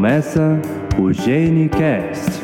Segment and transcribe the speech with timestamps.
[0.00, 0.58] Começa
[0.98, 2.40] o GeneCast.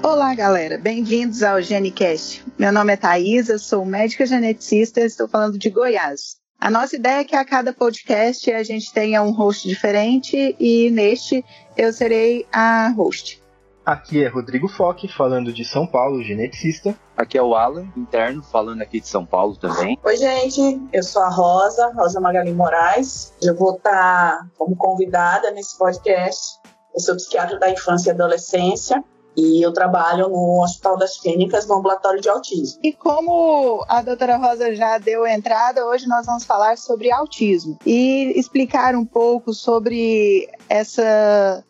[0.00, 0.78] Olá, galera.
[0.78, 2.44] Bem-vindos ao GeneCast.
[2.56, 6.36] Meu nome é Thaisa, sou médica geneticista e estou falando de Goiás.
[6.60, 10.88] A nossa ideia é que a cada podcast a gente tenha um host diferente e
[10.88, 11.44] neste
[11.76, 13.41] eu serei a host.
[13.84, 16.96] Aqui é Rodrigo Foque, falando de São Paulo, geneticista.
[17.16, 19.98] Aqui é o Alan, interno, falando aqui de São Paulo também.
[20.04, 23.34] Oi, gente, eu sou a Rosa, Rosa Magali Moraes.
[23.42, 26.60] Eu vou estar como convidada nesse podcast.
[26.94, 29.02] Eu sou psiquiatra da infância e adolescência
[29.36, 32.78] e eu trabalho no Hospital das Clínicas, no ambulatório de autismo.
[32.84, 38.32] E como a doutora Rosa já deu entrada, hoje nós vamos falar sobre autismo e
[38.38, 41.64] explicar um pouco sobre essa,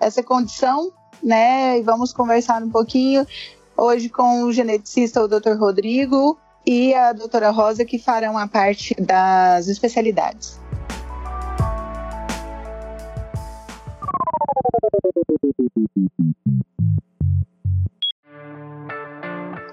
[0.00, 0.92] essa condição
[1.26, 1.78] né?
[1.78, 3.26] E vamos conversar um pouquinho
[3.76, 5.58] hoje com o geneticista, o Dr.
[5.58, 10.58] Rodrigo, e a doutora Rosa, que farão a parte das especialidades.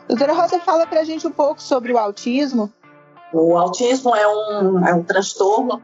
[0.07, 2.71] Doutora Rosa, fala para a gente um pouco sobre o autismo.
[3.31, 5.81] O autismo é um, é um transtorno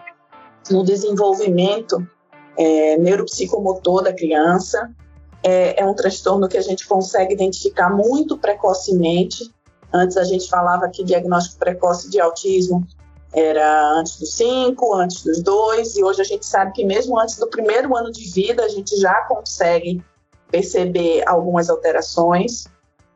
[0.70, 2.08] no desenvolvimento
[2.56, 4.94] é, neuropsicomotor da criança,
[5.44, 9.54] é, é um transtorno que a gente consegue identificar muito precocemente.
[9.92, 12.86] Antes a gente falava que diagnóstico precoce de autismo
[13.32, 17.38] era antes dos 5, antes dos 2, e hoje a gente sabe que mesmo antes
[17.38, 20.04] do primeiro ano de vida a gente já consegue
[20.50, 22.66] perceber algumas alterações.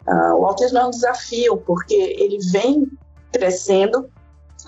[0.08, 2.88] Uh, o autismo é um desafio porque ele vem
[3.32, 4.10] crescendo,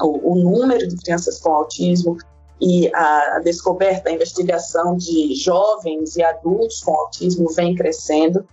[0.01, 2.17] o, o número de crianças com autismo
[2.59, 8.47] e a, descoberta, a investigação de jovens e adultos com autismo vem crescendo.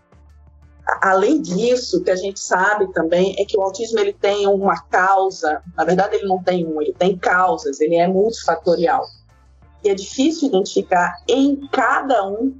[1.00, 4.80] Além disso, o que a gente sabe também é que o autismo ele tem uma
[4.82, 9.04] causa, na verdade ele não tem um, ele tem causas, ele é multifatorial.
[9.84, 12.58] E é difícil identificar em cada um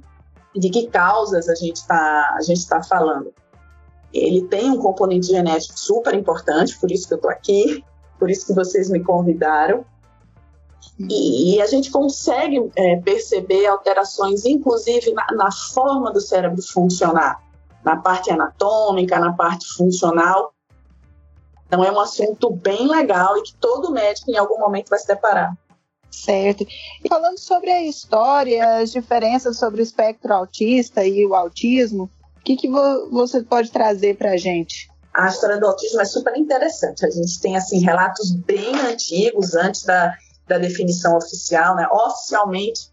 [0.55, 2.37] de que causas a gente está
[2.69, 3.33] tá falando.
[4.13, 7.83] Ele tem um componente genético super importante, por isso que eu estou aqui,
[8.19, 9.83] por isso que vocês me convidaram.
[10.99, 17.41] E, e a gente consegue é, perceber alterações, inclusive na, na forma do cérebro funcionar,
[17.83, 20.53] na parte anatômica, na parte funcional.
[21.67, 25.07] Então é um assunto bem legal e que todo médico em algum momento vai se
[25.07, 25.57] deparar.
[26.11, 26.63] Certo.
[27.03, 32.03] E falando sobre a história, as diferenças sobre o espectro autista e o autismo,
[32.37, 34.91] o que, que vo você pode trazer para a gente?
[35.13, 37.05] A história do autismo é super interessante.
[37.05, 40.13] A gente tem assim relatos bem antigos, antes da
[40.53, 41.87] da definição oficial, né?
[41.91, 42.91] Oficialmente,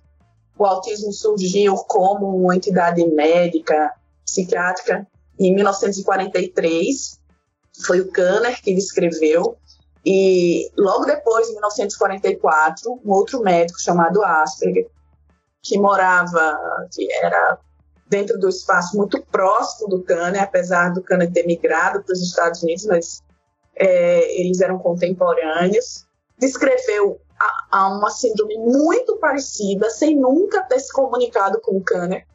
[0.59, 3.93] o autismo surgiu como uma entidade médica,
[4.25, 5.07] psiquiátrica,
[5.39, 7.21] em 1943.
[7.85, 9.57] Foi o Kanner que descreveu.
[10.05, 14.89] E logo depois, em 1944, um outro médico chamado Asperger,
[15.63, 16.59] que morava,
[16.93, 17.59] que era
[18.09, 22.63] dentro do espaço muito próximo do Kanner, apesar do Kanner ter migrado para os Estados
[22.63, 23.23] Unidos, mas
[23.77, 26.07] é, eles eram contemporâneos,
[26.39, 27.21] descreveu
[27.71, 32.27] a, uma síndrome muito parecida, sem nunca ter se comunicado com o Kanner.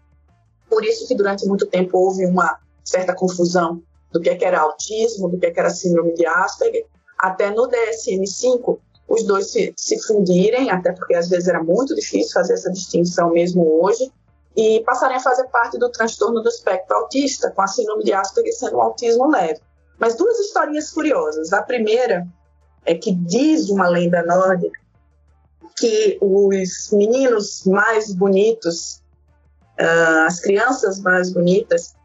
[0.69, 3.81] Por isso que durante muito tempo houve uma certa confusão
[4.11, 6.85] do que, é era autismo, do que, é que era síndrome de Asperger.
[7.19, 12.31] Até no DSM-5, os dois se, se fundirem, até porque às vezes era muito difícil
[12.31, 14.11] fazer essa distinção mesmo hoje,
[14.55, 18.53] e passarem a fazer parte do transtorno do espectro autista, com a síndrome de Asperger
[18.53, 19.59] sendo um autismo leve.
[19.99, 21.51] Mas duas historinhas curiosas.
[21.51, 22.25] A primeira
[22.85, 24.84] é que diz uma lenda nórdica
[25.77, 29.01] que os meninos mais bonitos,
[29.79, 31.95] uh, as crianças mais bonitas,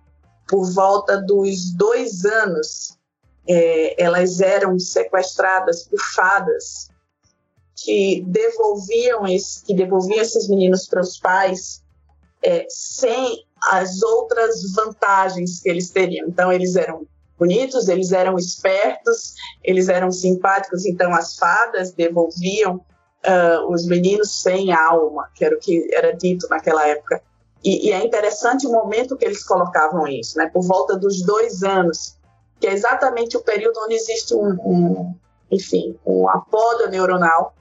[0.48, 2.98] por volta dos dois anos,
[3.48, 6.90] é, elas eram sequestradas por fadas
[7.76, 11.82] que devolviam, esse, que devolviam esses meninos para os pais
[12.42, 16.28] é, sem as outras vantagens que eles teriam.
[16.28, 17.06] Então, eles eram
[17.38, 19.34] bonitos, eles eram espertos,
[19.64, 22.84] eles eram simpáticos, então as fadas devolviam
[23.26, 27.22] uh, os meninos sem alma, que era o que era dito naquela época.
[27.62, 30.48] E, e, é interessante o momento que eles colocavam isso, né?
[30.48, 32.16] Por volta dos dois anos,
[32.58, 35.14] que é exatamente o período onde existe um, um
[35.50, 37.54] enfim, um apodo neuronal.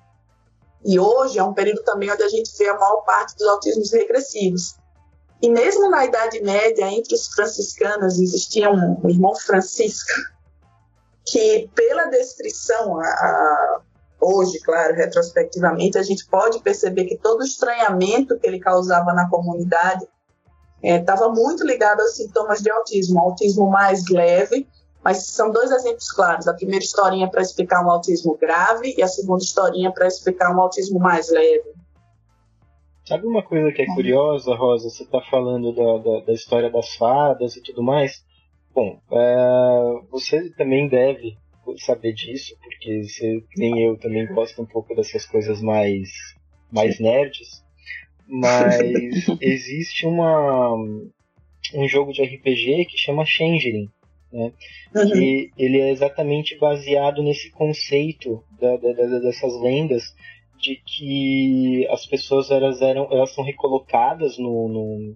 [0.86, 3.92] E hoje é um período também onde a gente vê a maior parte dos autismos
[3.92, 4.78] regressivos.
[5.42, 10.12] E mesmo na Idade Média, entre os franciscanos, existia um, irmão Francisco,
[11.26, 13.82] que pela descrição, a,
[14.20, 19.30] hoje, claro, retrospectivamente, a gente pode perceber que todo o estranhamento que ele causava na
[19.30, 20.08] comunidade
[20.82, 24.68] estava é, muito ligado aos sintomas de autismo, autismo mais leve,
[25.04, 26.48] Mas são dois exemplos claros.
[26.48, 30.62] A primeira historinha para explicar um autismo grave e a segunda historinha para explicar um
[30.62, 31.74] autismo mais leve.
[33.06, 34.90] Sabe uma coisa que é curiosa, Rosa?
[34.90, 38.24] Você está falando da, da, da, história das fadas e tudo mais.
[38.76, 41.36] Bom, é, você também deve
[41.78, 46.10] saber disso, porque você, nem eu também gosto um pouco dessas coisas mais,
[46.72, 47.64] mais nerds.
[48.28, 48.80] Mas
[49.42, 50.76] existe uma,
[51.74, 53.90] um jogo de RPG que chama Changeling.
[54.32, 54.52] Né?
[54.96, 55.12] Uhum.
[55.12, 60.16] Que ele é exatamente baseado nesse conceito da, da, dessas lendas
[60.60, 65.16] de que as pessoas elas eram elas são recolocadas no, no,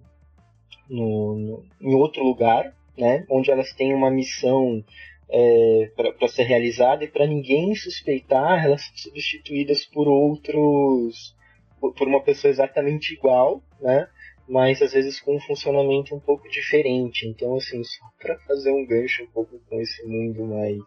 [0.88, 3.24] no, no em outro lugar, né?
[3.30, 4.82] Onde elas têm uma missão
[5.28, 11.34] é, para ser realizada e para ninguém suspeitar, elas são substituídas por outros,
[11.80, 14.08] por, uma pessoa exatamente igual, né?
[14.48, 17.26] mas às vezes com um funcionamento um pouco diferente.
[17.26, 20.82] Então, assim, só para fazer um gancho um pouco com esse mundo mais,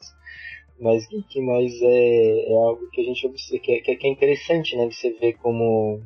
[0.79, 4.75] mais geek, mas é, é algo que a gente observa, que é, que é interessante,
[4.75, 4.87] né?
[4.87, 6.01] De você ver como,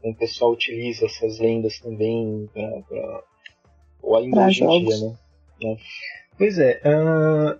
[0.00, 3.24] como o pessoal utiliza essas lendas também para
[4.04, 5.18] ou ainda hoje em dia, né?
[5.62, 5.76] né?
[6.36, 7.58] Pois é, uh,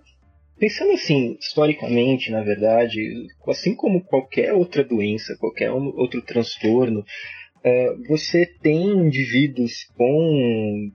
[0.59, 7.05] pensando assim, historicamente, na verdade, assim como qualquer outra doença, qualquer outro transtorno,
[7.63, 10.91] é, você tem indivíduos com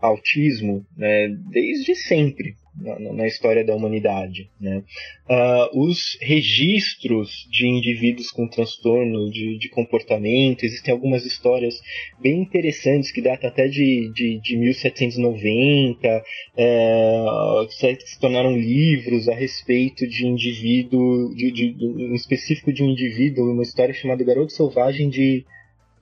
[0.00, 4.50] autismo né, desde sempre na, na, história da humanidade.
[4.60, 4.82] Né?
[5.28, 11.80] Uh, os registros de indivíduos com transtorno de, de, comportamento, existem algumas histórias
[12.20, 16.24] bem interessantes que datam até de, de, de 1790,
[16.56, 17.24] é,
[17.68, 23.52] que se tornaram livros a respeito de indivíduo, de, de, em específico de um indivíduo,
[23.52, 25.44] uma história chamada Garoto Selvagem de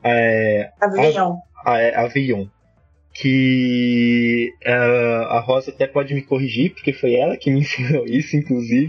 [0.02, 1.38] é, Avião.
[1.66, 2.50] É, Avião.
[3.12, 8.36] Que uh, a Rosa até pode me corrigir, porque foi ela que me ensinou isso,
[8.36, 8.86] inclusive.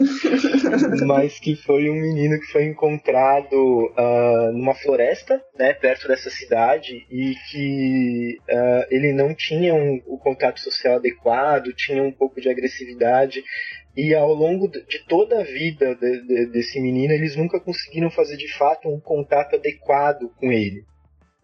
[1.06, 7.06] mas que foi um menino que foi encontrado uh, numa floresta, né, perto dessa cidade,
[7.10, 12.50] e que uh, ele não tinha um, o contato social adequado, tinha um pouco de
[12.50, 13.44] agressividade,
[13.96, 18.38] e ao longo de toda a vida de, de, desse menino, eles nunca conseguiram fazer
[18.38, 20.86] de fato um contato adequado com ele.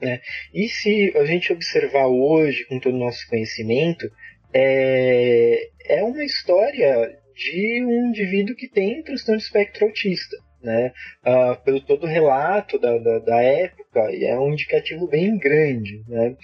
[0.01, 0.19] Né?
[0.53, 4.09] E se a gente observar hoje, com todo o nosso conhecimento,
[4.53, 10.38] é, é uma história de um indivíduo que tem transtorno de espectro autista.
[10.61, 10.91] Né?
[11.25, 16.03] Uh, pelo todo o relato da, da, da, época, é um indicativo bem grande.
[16.07, 16.35] Né?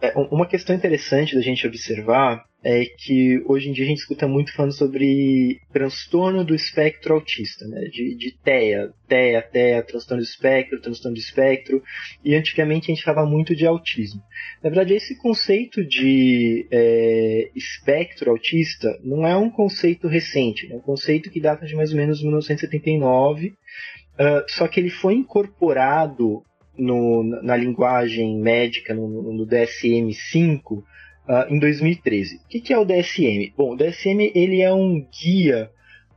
[0.00, 4.28] É, uma questão interessante da gente observar é que hoje em dia a gente escuta
[4.28, 7.80] muito falando sobre transtorno do espectro autista, né?
[7.86, 11.82] de, de TEA, TEA, TEA, transtorno do espectro, transtorno do espectro,
[12.24, 14.22] e antigamente a gente falava muito de autismo.
[14.62, 20.80] Na verdade, esse conceito de é, espectro autista não é um conceito recente, é um
[20.80, 23.54] conceito que data de mais ou menos 1979, uh,
[24.18, 26.44] ah, só que ele foi incorporado
[26.78, 30.82] no, na linguagem médica, no, no DSM-5,
[31.28, 32.36] uh, em 2013.
[32.36, 33.52] O que, que, é o DSM?
[33.56, 35.70] Bom, o DSM ele é um guia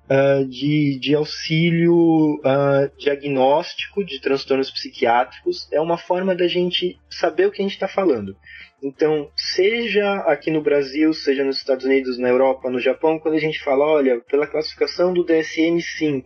[0.10, 5.68] uh, de, de auxílio uh, diagnóstico de transtornos psiquiátricos.
[5.72, 8.36] É uma forma da gente saber o que a gente está falando.
[8.84, 13.40] Então, seja aqui no Brasil, seja nos Estados Unidos, na Europa, no Japão, quando a
[13.40, 16.24] gente fala, olha, pela classificação do DSM-5,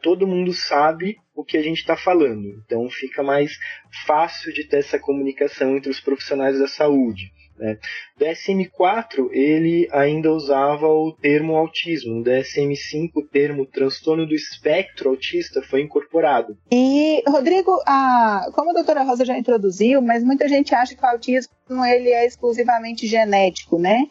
[0.00, 2.46] todo mundo sabe o que a gente está falando.
[2.64, 3.58] Então, fica mais
[4.06, 7.30] fácil de ter essa comunicação entre os profissionais da saúde.
[7.58, 7.78] Né?
[8.16, 15.10] O DSM-4 ele ainda usava o termo autismo, no DSM-5 o termo transtorno do espectro
[15.10, 16.56] autista foi incorporado.
[16.70, 21.06] E Rodrigo, a, como a doutora Rosa já introduziu, mas muita gente acha que o
[21.06, 24.04] autismo ele é exclusivamente genético, né?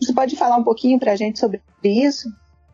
[0.00, 2.28] Você pode falar um pouquinho para a gente sobre isso?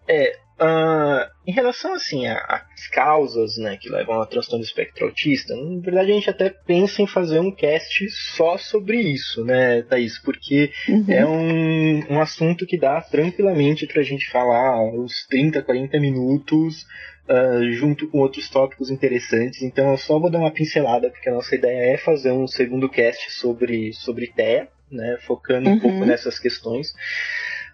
[0.09, 5.57] É, Uh, em relação assim às causas né, que levam ao transtorno do espectro autista,
[5.57, 10.21] na verdade a gente até pensa em fazer um cast só sobre isso, né, Thaís?
[10.21, 11.05] Porque uhum.
[11.09, 16.87] é um, um assunto que dá tranquilamente para a gente falar uns 30, 40 minutos
[17.29, 19.63] uh, junto com outros tópicos interessantes.
[19.63, 22.89] Então eu só vou dar uma pincelada, porque a nossa ideia é fazer um segundo
[22.89, 25.75] cast sobre, sobre TEA, né, focando uhum.
[25.75, 26.95] um pouco nessas questões.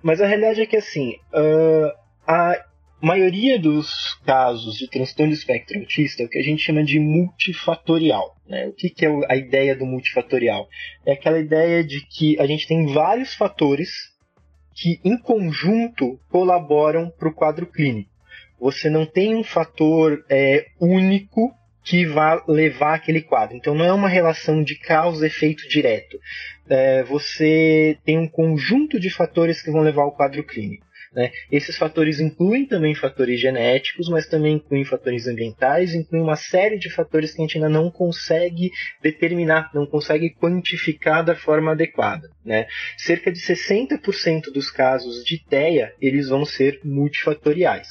[0.02, 1.16] Mas a realidade é que assim.
[1.35, 2.62] Uh, a
[3.00, 6.99] maioria dos casos de transtorno de espectro autista é o que a gente chama de
[6.99, 8.37] multifatorial.
[8.47, 8.67] Né?
[8.67, 10.69] O que, que é a ideia do multifatorial?
[11.07, 13.90] É aquela ideia de que a gente tem vários fatores
[14.75, 18.11] que, em conjunto, colaboram para o quadro clínico.
[18.61, 23.57] Você não tem um fator é, único que vai levar aquele quadro.
[23.57, 26.19] Então não é uma relação de causa-efeito direto.
[26.69, 30.87] É, você tem um conjunto de fatores que vão levar ao quadro clínico.
[31.12, 31.31] Né?
[31.50, 36.91] Esses fatores incluem também fatores genéticos, mas também incluem fatores ambientais, incluem uma série de
[36.91, 38.71] fatores que a gente ainda não consegue
[39.03, 42.31] determinar, não consegue quantificar da forma adequada.
[42.45, 42.67] Né?
[42.97, 47.88] Cerca de 60% dos casos de TEA eles vão ser multifatoriais.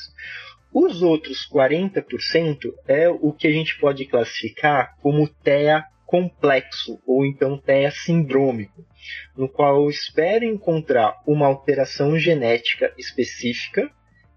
[0.74, 7.58] Os outros 40% é o que a gente pode classificar como TEA complexo ou então
[7.58, 8.86] TEA sindrômico,
[9.36, 13.90] no qual eu espero encontrar uma alteração genética específica,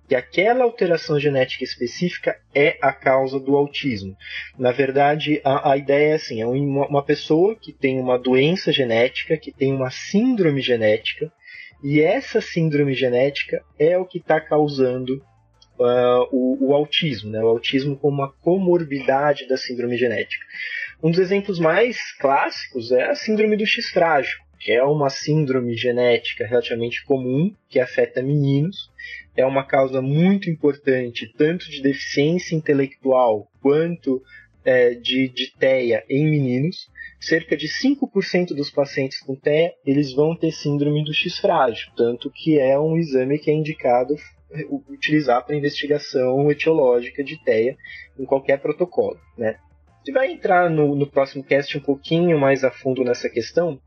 [0.09, 4.17] que aquela alteração genética específica é a causa do autismo.
[4.59, 8.73] Na verdade, a, a ideia é assim: é uma, uma pessoa que tem uma doença
[8.73, 11.33] genética, que tem uma síndrome genética,
[11.83, 15.23] e essa síndrome genética é o que está causando
[15.79, 17.41] uh, o, o, autismo, né?
[17.43, 20.45] o autismo como uma comorbidade da síndrome genética.
[21.03, 25.75] Um dos exemplos mais clássicos é a síndrome do X frágil, que é uma síndrome
[25.75, 28.91] genética relativamente comum que afeta meninos.
[29.35, 34.23] É uma causa muito importante tanto de deficiência intelectual quanto
[34.63, 36.91] é, de, de TEA em meninos.
[37.19, 42.31] Cerca de 5% dos pacientes com TEA eles vão ter síndrome do X frágil, tanto
[42.31, 44.15] que é um exame que é indicado
[44.89, 47.77] utilizar para investigação etiológica de TEA
[48.19, 49.19] em qualquer protocolo.
[49.39, 49.57] Né?
[49.99, 53.81] Gente vai entrar no, no próximo cast um pouquinho mais a fundo nessa questão,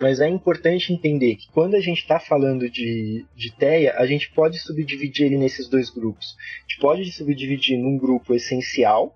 [0.00, 4.32] mas é importante entender que quando a gente está falando de, de TEA, a gente
[4.32, 6.36] pode subdividir ele nesses dois grupos.
[6.38, 9.14] A gente pode subdividir num grupo essencial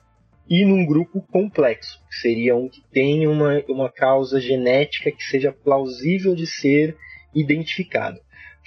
[0.49, 5.52] e num grupo complexo, que seria um que tem uma, uma causa genética que seja
[5.52, 6.96] plausível de ser
[7.35, 8.20] identificada.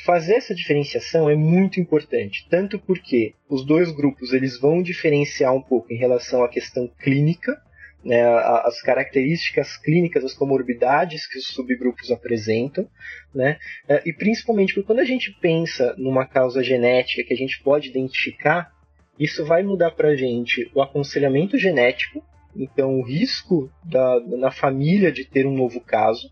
[0.05, 5.61] Fazer essa diferenciação é muito importante, tanto porque os dois grupos eles vão diferenciar um
[5.61, 7.61] pouco em relação à questão clínica,
[8.03, 8.23] né,
[8.63, 12.87] as características clínicas, as comorbidades que os subgrupos apresentam,
[13.33, 17.61] né, é, e principalmente porque quando a gente pensa numa causa genética que a gente
[17.61, 18.71] pode identificar,
[19.19, 22.23] isso vai mudar para a gente o aconselhamento genético,
[22.55, 26.31] então o risco da, na família de ter um novo caso,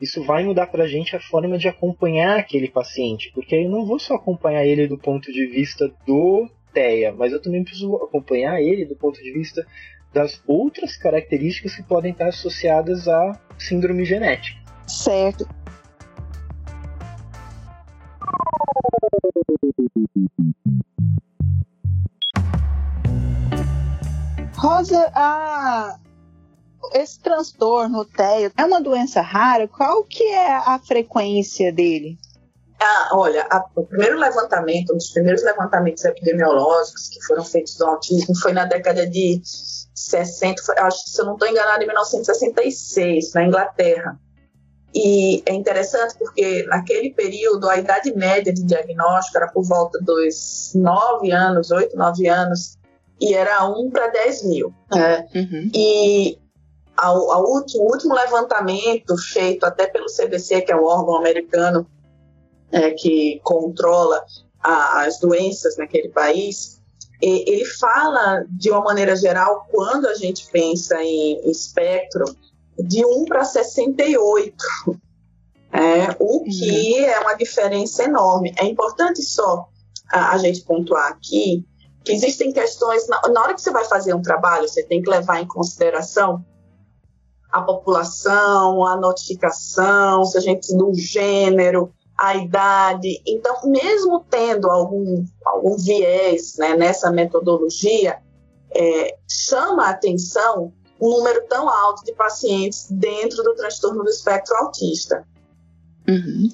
[0.00, 3.84] isso vai mudar para a gente a forma de acompanhar aquele paciente, porque eu não
[3.84, 8.62] vou só acompanhar ele do ponto de vista do TEA, mas eu também preciso acompanhar
[8.62, 9.66] ele do ponto de vista
[10.12, 14.58] das outras características que podem estar associadas à síndrome genética.
[14.86, 15.48] Certo.
[24.56, 25.98] Rosa, a,
[26.92, 29.66] esse transtorno, o TEA, é uma doença rara?
[29.68, 32.18] Qual que é a frequência dele?
[32.82, 37.84] Ah, olha, a, o primeiro levantamento, um dos primeiros levantamentos epidemiológicos que foram feitos do
[37.84, 39.40] autismo foi na década de
[39.94, 44.18] 60, foi, acho que se eu não estou enganado, em 1966, na Inglaterra.
[44.94, 50.72] E é interessante porque naquele período a idade média de diagnóstico era por volta dos
[50.74, 52.78] 9 anos, 8, 9 anos,
[53.20, 54.74] e era 1 para 10 mil.
[54.96, 55.38] É.
[55.38, 55.70] Uhum.
[55.74, 56.38] E
[56.96, 61.86] ao, ao último, o último levantamento feito até pelo CDC, que é o órgão americano
[62.72, 64.24] é, que controla
[64.62, 66.80] a, as doenças naquele país,
[67.22, 72.24] e, ele fala, de uma maneira geral, quando a gente pensa em espectro,
[72.78, 74.54] de 1 para 68.
[75.72, 77.04] É, o que uhum.
[77.04, 78.52] é uma diferença enorme.
[78.58, 79.68] É importante só
[80.10, 81.64] a, a gente pontuar aqui
[82.04, 85.10] que existem questões, na, na, hora que você vai fazer um trabalho, você tem que
[85.10, 86.44] levar em consideração
[87.52, 93.22] a população, a notificação, se a gente do gênero, a idade.
[93.26, 98.18] Então, mesmo tendo algum, algum viés né, nessa metodologia,
[98.76, 104.54] é, chama a atenção um número tão alto de pacientes dentro do transtorno do espectro
[104.56, 105.26] autista.
[106.06, 106.50] Uhum.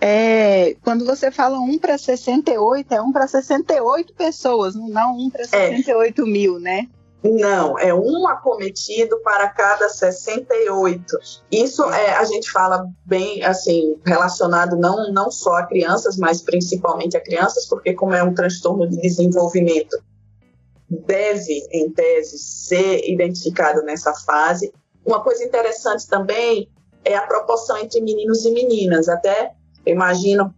[0.00, 5.44] É, quando você fala 1 para 68, é 1 para 68 pessoas, não 1 para
[5.44, 6.24] 68 é.
[6.24, 6.88] mil, né?
[7.22, 11.18] Não, é um acometido para cada 68.
[11.52, 17.16] Isso é, a gente fala bem assim, relacionado não, não só a crianças, mas principalmente
[17.16, 19.98] a crianças, porque como é um transtorno de desenvolvimento,
[20.88, 24.72] deve, em tese, ser identificado nessa fase.
[25.04, 26.68] Uma coisa interessante também
[27.04, 29.08] é a proporção entre meninos e meninas.
[29.10, 29.52] Até
[29.84, 30.54] imagino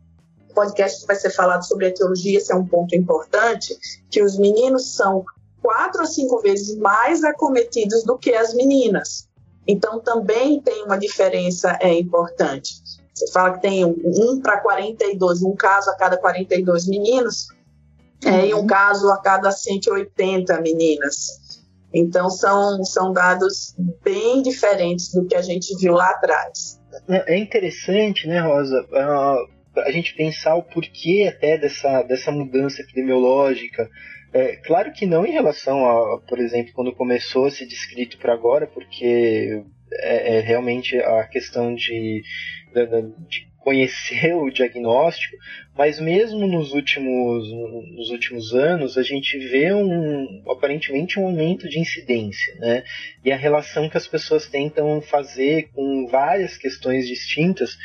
[0.49, 3.77] o podcast vai ser falado sobre etiologia, esse é um ponto importante,
[4.11, 5.25] que os meninos são
[5.63, 9.29] quatro a cinco vezes mais acometidos do que as meninas.
[9.67, 12.75] Então, também tem uma diferença é, importante.
[13.15, 17.47] Você fala que tem um para 42, um caso a cada 42 meninos,
[18.25, 18.67] é, e um uhum.
[18.67, 21.61] caso a cada 180 meninas.
[21.95, 26.81] Então, são, são dados bem diferentes do que a gente viu lá atrás.
[27.09, 28.81] É, é interessante, né, Rosa?
[28.91, 33.89] Uh, a gente pensar o porquê até dessa, dessa mudança epidemiológica.
[34.33, 38.33] É, claro que não em relação a, por exemplo, quando começou a ser descrito para
[38.33, 39.63] agora, porque
[39.93, 42.23] é, é, realmente a questão de,
[42.73, 42.87] de,
[43.29, 45.37] de conhecer o diagnóstico,
[45.77, 47.47] mas mesmo nos últimos,
[47.95, 52.85] nos últimos anos a gente vê um aparentemente um aumento de incidência, né?
[53.25, 57.77] E a relação que as pessoas tentam fazer com várias questões distintas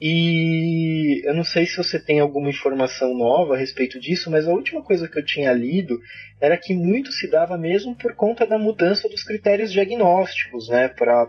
[0.00, 4.52] e eu não sei se você tem alguma informação nova a respeito disso, mas a
[4.52, 6.00] última coisa que eu tinha lido
[6.40, 11.28] era que muito se dava mesmo por conta da mudança dos critérios diagnósticos né, para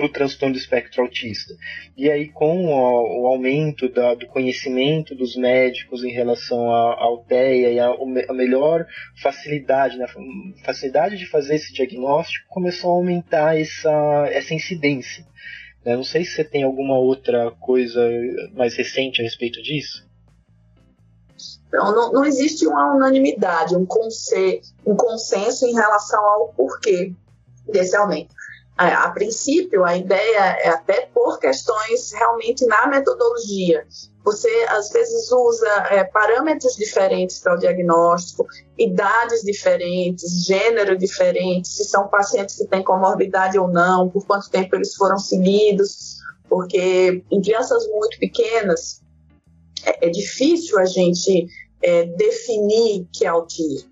[0.00, 1.52] o transtorno do espectro autista.
[1.94, 7.72] E aí, com o, o aumento da, do conhecimento dos médicos em relação à alteia
[7.72, 8.86] e a, a melhor
[9.22, 10.06] facilidade, né,
[10.64, 15.30] facilidade de fazer esse diagnóstico, começou a aumentar essa, essa incidência.
[15.84, 18.00] Não sei se você tem alguma outra coisa
[18.54, 20.06] mais recente a respeito disso.
[21.72, 23.86] Não, não, não existe uma unanimidade, um,
[24.86, 27.12] um consenso em relação ao porquê
[27.66, 28.34] desse aumento.
[28.76, 33.86] A, a, princípio, a ideia é até por questões realmente na metodologia.
[34.24, 38.46] Você, às vezes, usa é, parâmetros diferentes para o diagnóstico,
[38.78, 44.74] idades diferentes, gênero diferente, se são pacientes que têm comorbidade ou não, por quanto tempo
[44.74, 49.02] eles foram seguidos, porque em crianças muito pequenas
[49.84, 51.46] é, é difícil a gente
[51.82, 53.90] é, definir que é autismo.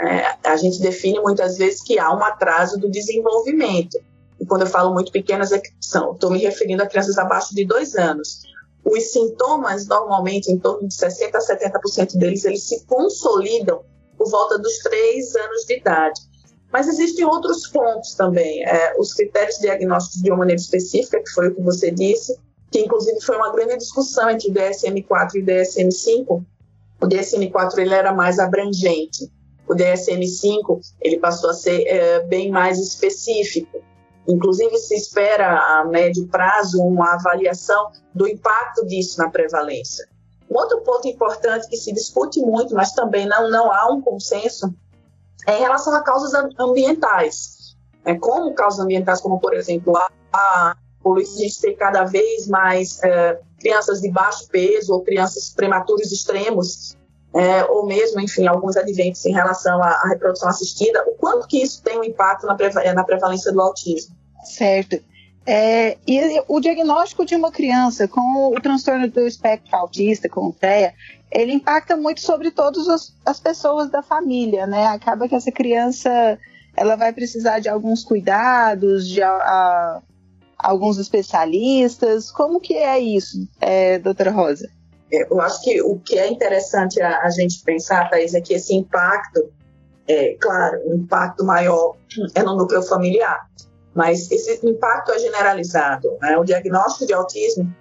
[0.00, 3.98] É, a gente define muitas vezes que há um atraso do desenvolvimento.
[4.40, 7.94] E quando eu falo muito pequenas, é estou me referindo a crianças abaixo de dois
[7.94, 8.42] anos.
[8.84, 13.82] Os sintomas, normalmente, em torno de 60% a 70% deles, eles se consolidam
[14.16, 16.20] por volta dos três anos de idade.
[16.70, 18.64] Mas existem outros pontos também.
[18.64, 22.36] É, os critérios diagnósticos de uma maneira específica, que foi o que você disse,
[22.70, 26.44] que inclusive foi uma grande discussão entre o DSM-4 e o DSM-5.
[27.00, 29.30] O DSM-4 ele era mais abrangente.
[29.68, 33.80] O DSM-5 ele passou a ser é, bem mais específico.
[34.26, 40.08] Inclusive, se espera a médio prazo uma avaliação do impacto disso na prevalência.
[40.50, 44.74] Um outro ponto importante que se discute muito, mas também não, não há um consenso,
[45.46, 47.76] é em relação a causas ambientais.
[48.04, 52.46] É, como causas ambientais, como, por exemplo, a, a poluição, a gente tem cada vez
[52.46, 56.96] mais é, crianças de baixo peso ou crianças prematuros extremos,
[57.34, 61.62] é, ou mesmo, enfim, alguns adventos em relação à, à, reprodução assistida, o quanto que
[61.62, 64.13] isso tem um impacto na prevalência do autismo.
[64.44, 65.00] Certo.
[65.46, 70.52] É, e o diagnóstico de uma criança com o transtorno do espectro autista, com o
[70.52, 70.94] TEA,
[71.30, 74.86] ele impacta muito sobre todas as, as pessoas da família, né?
[74.86, 76.38] Acaba que essa criança
[76.74, 80.02] ela vai precisar de alguns cuidados, de a, a,
[80.58, 82.30] alguns especialistas.
[82.30, 84.70] Como que é isso, é, doutora Rosa?
[85.12, 88.54] É, eu acho que o que é interessante a, a gente pensar, Thais, é que
[88.54, 89.52] esse impacto,
[90.08, 91.96] é claro, o impacto maior
[92.34, 93.46] é no núcleo familiar
[93.94, 96.16] mas esse impacto é generalizado.
[96.20, 96.36] Né?
[96.36, 97.72] O diagnóstico de autismo,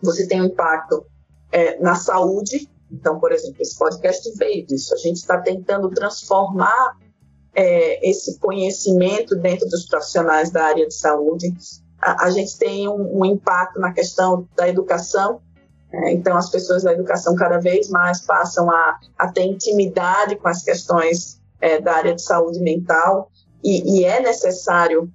[0.00, 1.04] você tem um impacto
[1.50, 2.70] é, na saúde.
[2.90, 4.94] Então, por exemplo, esse podcast veio disso.
[4.94, 6.96] A gente está tentando transformar
[7.54, 11.52] é, esse conhecimento dentro dos profissionais da área de saúde.
[12.00, 15.40] A, a gente tem um, um, impacto na questão da educação.
[15.92, 20.46] É, então, as pessoas da educação cada vez mais passam a, a ter intimidade com
[20.46, 23.32] as questões é, da área de saúde mental.
[23.64, 25.10] E, e é necessário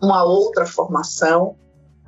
[0.00, 1.56] uma outra formação,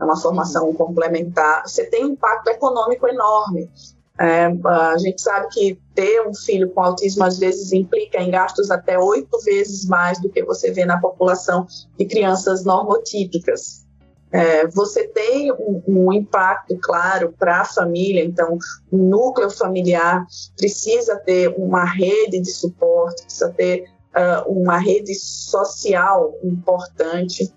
[0.01, 0.75] é uma formação uhum.
[0.75, 3.71] complementar, você tem um impacto econômico enorme.
[4.19, 8.71] É, a gente sabe que ter um filho com autismo às vezes implica em gastos
[8.71, 13.87] até oito vezes mais do que você vê na população de crianças normotípicas.
[14.33, 18.59] É, você tem um, um impacto claro para a família, então
[18.91, 20.25] o núcleo familiar
[20.57, 27.53] precisa ter uma rede de suporte, precisa ter uh, uma rede social importante.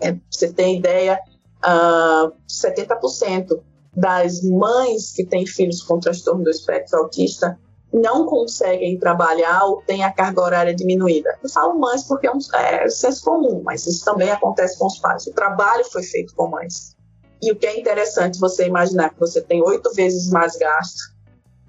[0.00, 1.20] É, você tem ideia,
[1.64, 3.60] uh, 70%
[3.96, 7.58] das mães que têm filhos com transtorno do espectro autista
[7.92, 11.38] não conseguem trabalhar ou têm a carga horária diminuída.
[11.42, 14.98] Eu falo mães porque é, um, é senso comum, mas isso também acontece com os
[14.98, 15.26] pais.
[15.26, 16.94] O trabalho foi feito com mães.
[17.40, 21.16] E o que é interessante você imaginar que você tem oito vezes mais gasto,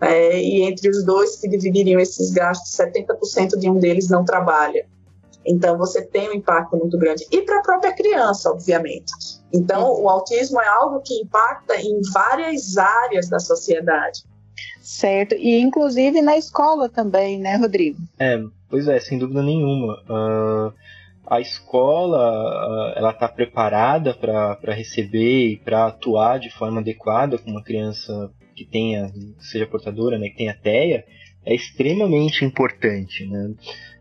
[0.01, 4.87] é, e entre os dois que dividiriam esses gastos, 70% de um deles não trabalha.
[5.49, 7.25] Então, você tem um impacto muito grande.
[7.31, 9.11] E para a própria criança, obviamente.
[9.51, 14.23] Então, o autismo é algo que impacta em várias áreas da sociedade.
[14.79, 17.97] Certo, e inclusive na escola também, né, Rodrigo?
[18.19, 19.93] É, pois é, sem dúvida nenhuma.
[20.09, 20.73] Uh,
[21.25, 27.63] a escola ela está preparada para receber e para atuar de forma adequada com uma
[27.63, 31.05] criança que tenha seja portadora, né, que tenha TEA,
[31.45, 33.53] é extremamente importante, né?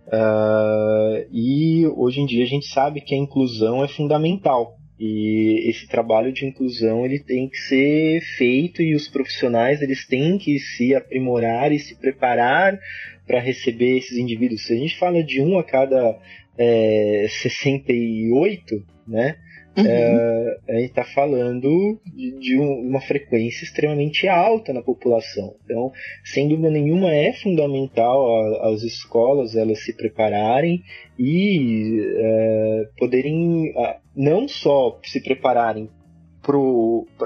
[0.08, 5.86] Uh, e hoje em dia a gente sabe que a inclusão é fundamental e esse
[5.86, 10.94] trabalho de inclusão ele tem que ser feito e os profissionais eles têm que se
[10.94, 12.78] aprimorar e se preparar
[13.26, 14.66] para receber esses indivíduos.
[14.66, 16.18] Se a gente fala de um a cada
[16.56, 19.36] é, 68, né?
[19.78, 19.86] Uhum.
[19.86, 25.54] É, a gente está falando de, de, uma frequência extremamente alta na população.
[25.64, 25.92] Então,
[26.24, 30.82] sem dúvida nenhuma, é fundamental as escolas elas se prepararem
[31.16, 33.72] e é, poderem
[34.16, 35.88] não só se prepararem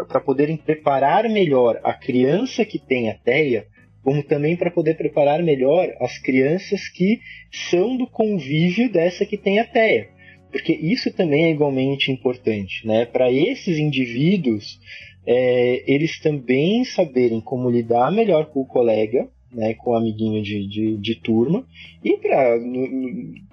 [0.08, 3.66] para poderem preparar melhor a criança que tem a TEA,
[4.02, 7.20] como também para poder preparar melhor as crianças que
[7.70, 10.08] são do convívio dessa que tem a TEA.
[10.52, 13.06] Porque isso também é igualmente importante, né?
[13.06, 14.78] Para esses indivíduos,
[15.26, 20.66] é, eles também saberem como lidar melhor com o colega, né, com o amiguinho de,
[20.66, 21.66] de, de turma,
[22.02, 22.58] e para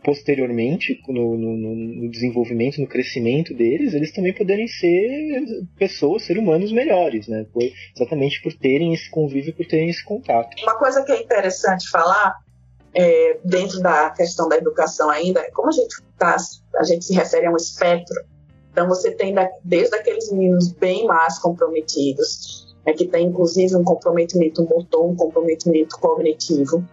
[0.04, 5.44] posteriormente, no, no, no, desenvolvimento, no crescimento deles, eles também poderem ser
[5.78, 7.64] pessoas, ser humanos melhores, né, por,
[7.96, 10.56] exatamente por terem esse convívio, por terem esse contato.
[10.64, 12.34] Uma coisa que é interessante falar,
[12.94, 16.36] é, dentro da questão da educação ainda, como a gente, tá,
[16.76, 18.16] a gente se refere a um espectro,
[18.72, 23.84] então você tem da, desde aqueles meninos bem mais comprometidos, é que tem inclusive um
[23.84, 26.84] comprometimento motor, um comprometimento cognitivo,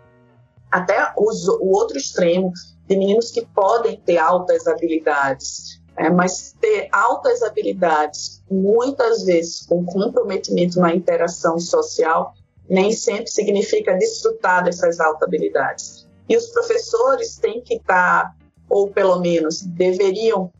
[0.70, 2.52] até os, o outro extremo
[2.88, 9.84] de meninos que podem ter altas habilidades, é, mas ter altas habilidades, muitas vezes com
[9.84, 12.34] comprometimento na interação social,
[12.68, 16.06] nem sempre significa desfrutar dessas altas habilidades.
[16.28, 18.34] E os professores têm que estar,
[18.68, 20.50] ou pelo menos deveriam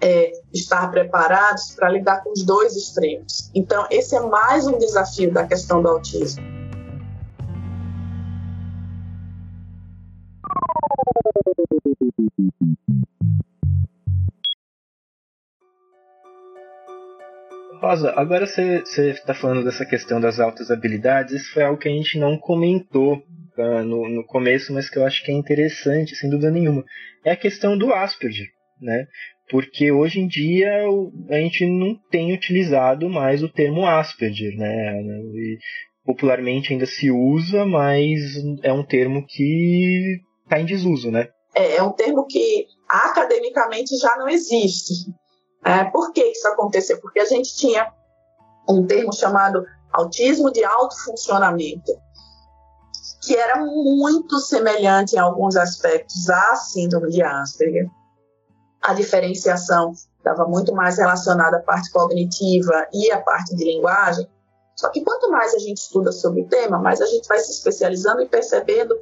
[0.00, 3.50] é, estar preparados para lidar com os dois extremos.
[3.54, 6.58] Então, esse é mais um desafio da questão do autismo.
[17.80, 21.92] Rosa, agora você está falando dessa questão das altas habilidades, isso foi algo que a
[21.92, 26.28] gente não comentou uh, no, no começo, mas que eu acho que é interessante, sem
[26.28, 26.84] dúvida nenhuma.
[27.24, 28.48] É a questão do Asperger,
[28.80, 29.06] né?
[29.50, 30.70] porque hoje em dia
[31.30, 35.00] a gente não tem utilizado mais o termo Asperger, né?
[35.02, 35.58] E
[36.04, 38.20] popularmente ainda se usa, mas
[38.62, 41.28] é um termo que está em desuso, né?
[41.54, 45.10] É, é um termo que academicamente já não existe.
[45.64, 47.00] É, por que isso aconteceu?
[47.00, 47.92] Porque a gente tinha
[48.68, 51.92] um termo chamado autismo de alto funcionamento,
[53.22, 57.88] que era muito semelhante em alguns aspectos à síndrome de Asperger
[58.82, 64.28] a diferenciação estava muito mais relacionada à parte cognitiva e à parte de linguagem.
[64.76, 67.50] Só que quanto mais a gente estuda sobre o tema, mais a gente vai se
[67.50, 68.96] especializando e percebendo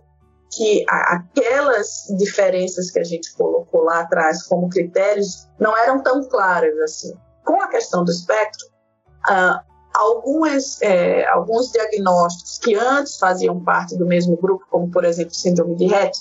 [0.52, 6.78] que aquelas diferenças que a gente colocou lá atrás como critérios não eram tão claras
[6.80, 7.14] assim.
[7.44, 8.66] Com a questão do espectro,
[9.28, 9.60] uh,
[9.94, 15.76] alguns, é, alguns diagnósticos que antes faziam parte do mesmo grupo, como por exemplo síndrome
[15.76, 16.16] de Rett,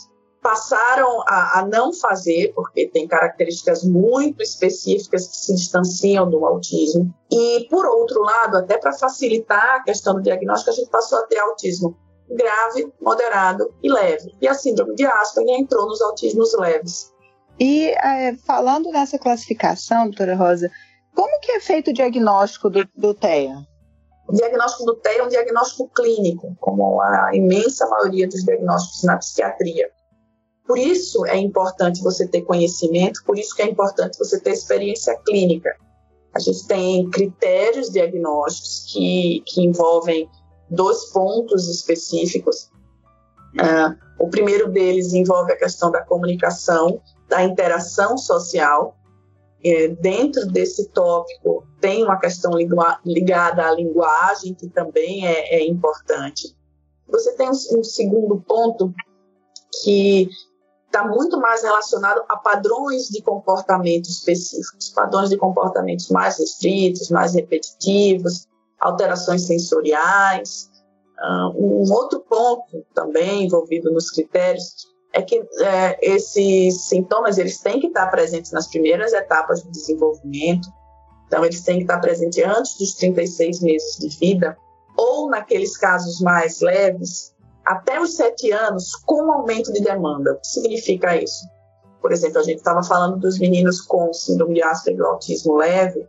[0.46, 7.12] passaram a, a, não fazer, porque tem características muito específicas que se distanciam do autismo.
[7.32, 11.24] E, por outro lado, até para facilitar a questão do diagnóstico, a gente passou a
[11.24, 11.98] ter autismo
[12.30, 14.36] grave, moderado e leve.
[14.42, 17.14] E a síndrome de Asperger entrou nos autismos leves.
[17.60, 20.70] E é, falando nessa classificação, doutora Rosa,
[21.16, 23.66] como que é feito o diagnóstico do, do TEA?
[24.28, 29.18] O diagnóstico do TEA é um diagnóstico clínico, como a imensa maioria dos diagnósticos na
[29.18, 29.90] psiquiatria.
[30.68, 35.16] Por isso é importante você ter conhecimento, por isso que é importante você ter experiência
[35.24, 35.70] clínica.
[36.34, 40.28] A gente tem critérios diagnósticos que, que envolvem
[40.70, 42.72] dois pontos específicos.
[43.56, 48.98] Uh, o primeiro deles envolve a questão da comunicação, da interação social.
[49.64, 52.52] É, dentro desse tópico tem uma questão
[53.04, 56.56] ligada à linguagem, que também é, é importante.
[57.08, 58.94] Você tem um, um segundo ponto
[59.84, 60.30] que
[60.86, 67.34] está muito mais relacionado a padrões de comportamento específicos, padrões de comportamentos mais restritos, mais
[67.34, 68.48] repetitivos,
[68.80, 70.70] alterações sensoriais.
[71.56, 74.66] Um outro ponto também envolvido nos critérios
[75.14, 80.68] é que é, esses sintomas eles têm que estar presentes nas primeiras etapas do desenvolvimento,
[81.26, 84.58] então eles têm que estar presentes antes dos 36 meses de vida,
[84.98, 87.34] ou naqueles casos mais leves,
[87.66, 90.34] até os sete anos com aumento de demanda.
[90.34, 91.46] O que significa isso?
[92.06, 96.08] por exemplo, a gente estava falando dos meninos com síndrome de Asperger autismo leve,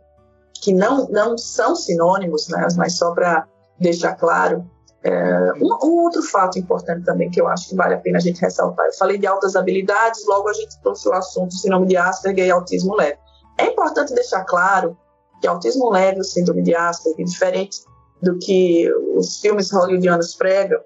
[0.61, 3.47] que não, não são sinônimos, né, mas só para
[3.79, 4.65] deixar claro,
[5.03, 8.21] é, um, um, outro fato importante também que eu acho que vale a pena a
[8.21, 8.85] gente ressaltar.
[8.87, 12.51] Eu falei de altas habilidades, logo a gente trouxe o assunto síndrome de Asperger e
[12.51, 13.17] autismo leve.
[13.57, 14.97] É importante deixar claro
[15.39, 17.77] que autismo leve e síndrome de Asperger, diferente
[18.21, 20.79] do que os filmes hollywoodianos pregam,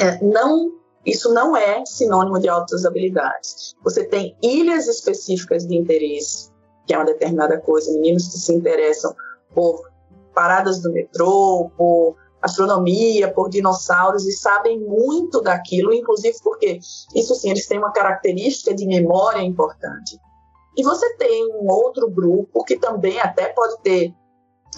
[0.00, 0.72] é, não,
[1.04, 3.74] isso não é sinônimo de altas habilidades.
[3.82, 6.50] Você tem ilhas específicas de interesse,
[6.86, 9.14] que é uma determinada coisa, meninos que se interessam
[9.54, 9.90] por
[10.34, 16.78] paradas do metrô, por astronomia, por dinossauros e sabem muito daquilo, inclusive porque
[17.14, 20.20] isso sim, eles têm uma característica de memória importante.
[20.76, 24.12] E você tem um outro grupo que também até pode ter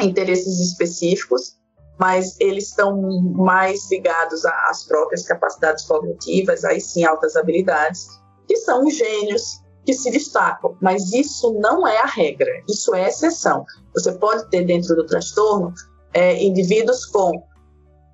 [0.01, 1.57] interesses específicos,
[1.99, 3.01] mas eles estão
[3.35, 8.07] mais ligados às próprias capacidades cognitivas, aí sim altas habilidades,
[8.47, 10.77] que são os gênios que se destacam.
[10.83, 13.65] Mas isso não é a regra, isso é exceção.
[13.95, 15.73] Você pode ter dentro do transtorno
[16.13, 17.43] é, indivíduos com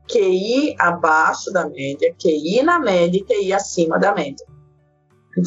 [0.08, 4.46] QI abaixo da média, QI na média e QI acima da média.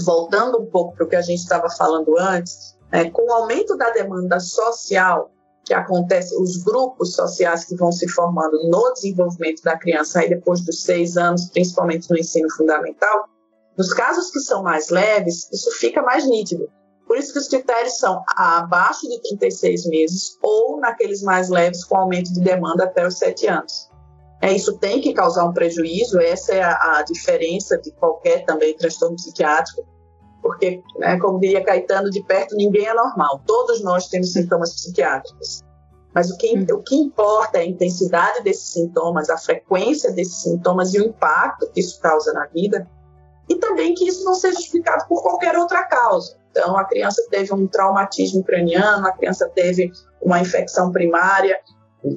[0.04, 3.78] Voltando um pouco para o que a gente estava falando antes, é, com o aumento
[3.78, 5.32] da demanda social
[5.64, 10.64] que acontece, os grupos sociais que vão se formando no desenvolvimento da criança aí depois
[10.64, 13.28] dos seis anos, principalmente no ensino fundamental,
[13.78, 16.70] nos casos que são mais leves, isso fica mais nítido.
[17.08, 21.98] Por isso que os critérios são abaixo de 36 meses ou naqueles mais leves com
[21.98, 23.90] aumento de demanda até os sete anos.
[24.42, 28.76] É, isso tem que causar um prejuízo, essa é a, a diferença de qualquer também
[28.76, 29.86] transtorno psiquiátrico,
[30.42, 35.64] porque, né, como diria Caetano, de perto ninguém é normal, todos nós temos sintomas psiquiátricos.
[36.14, 40.94] Mas o que, o que importa é a intensidade desses sintomas, a frequência desses sintomas
[40.94, 42.90] e o impacto que isso causa na vida,
[43.50, 46.38] e também que isso não seja explicado por qualquer outra causa.
[46.52, 51.60] Então, a criança teve um traumatismo craniano, a criança teve uma infecção primária,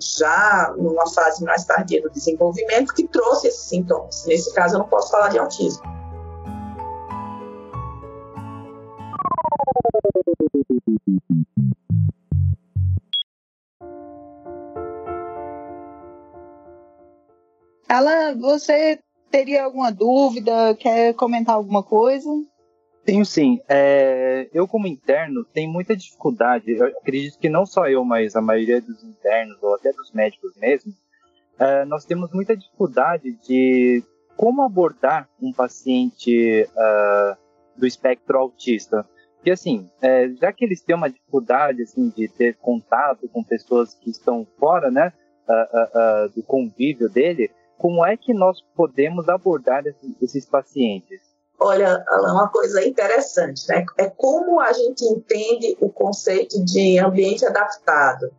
[0.00, 4.24] já numa fase mais tardia do desenvolvimento, que trouxe esses sintomas.
[4.26, 5.82] Nesse caso, eu não posso falar de autismo.
[17.88, 20.74] Ela, você teria alguma dúvida?
[20.74, 22.28] Quer comentar alguma coisa?
[23.04, 23.60] Tenho sim.
[23.68, 26.72] É, eu, como interno, tenho muita dificuldade.
[26.72, 30.54] Eu acredito que não só eu, mas a maioria dos internos, ou até dos médicos
[30.56, 30.92] mesmo,
[31.58, 34.02] é, nós temos muita dificuldade de
[34.36, 37.36] como abordar um paciente uh,
[37.76, 39.04] do espectro autista.
[39.34, 43.94] Porque, assim, é, já que eles têm uma dificuldade assim, de ter contato com pessoas
[43.94, 45.12] que estão fora né,
[45.48, 49.84] uh, uh, do convívio dele, como é que nós podemos abordar
[50.20, 51.20] esses pacientes?
[51.60, 53.84] Olha, Alan, uma coisa interessante, né?
[53.96, 58.30] É como a gente entende o conceito de ambiente adaptado.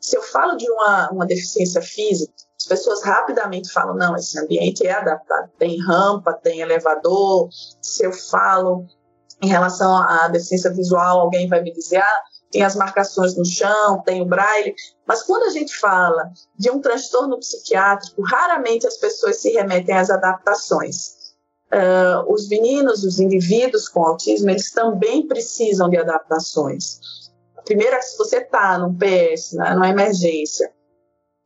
[0.00, 4.86] Se eu falo de uma, uma deficiência física, as pessoas rapidamente falam: não, esse ambiente
[4.86, 5.50] é adaptado.
[5.58, 7.48] Tem rampa, tem elevador.
[7.80, 8.86] Se eu falo
[9.42, 14.00] em relação à deficiência visual, alguém vai me dizer: ah, tem as marcações no chão,
[14.04, 14.74] tem o braille.
[15.06, 20.10] Mas quando a gente fala de um transtorno psiquiátrico, raramente as pessoas se remetem às
[20.10, 21.22] adaptações
[21.72, 27.00] uh, os meninos, os indivíduos com autismo, eles também precisam de adaptações.
[27.64, 30.70] Primeiro, se você está num PS, né, numa emergência,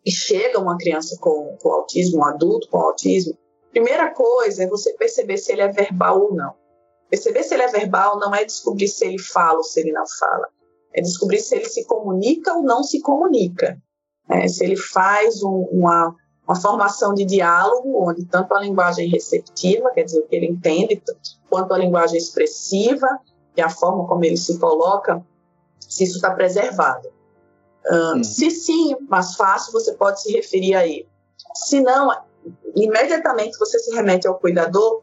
[0.05, 3.37] e chega uma criança com, com autismo, um adulto com autismo,
[3.71, 6.55] primeira coisa é você perceber se ele é verbal ou não.
[7.11, 10.05] Perceber se ele é verbal não é descobrir se ele fala ou se ele não
[10.19, 10.49] fala.
[10.97, 13.77] É descobrir se ele se comunica ou não se comunica.
[14.29, 16.15] É, se ele faz um, uma,
[16.49, 21.03] uma formação de diálogo, onde tanto a linguagem receptiva, quer dizer, o que ele entende,
[21.51, 23.07] quanto a linguagem expressiva,
[23.57, 25.25] e a forma como ele se coloca,
[25.79, 27.09] se isso está preservado.
[27.87, 31.09] Uh, Se sim, mais fácil, você pode se referir a ele.
[31.55, 32.11] Se não,
[32.75, 35.03] imediatamente você se remete ao cuidador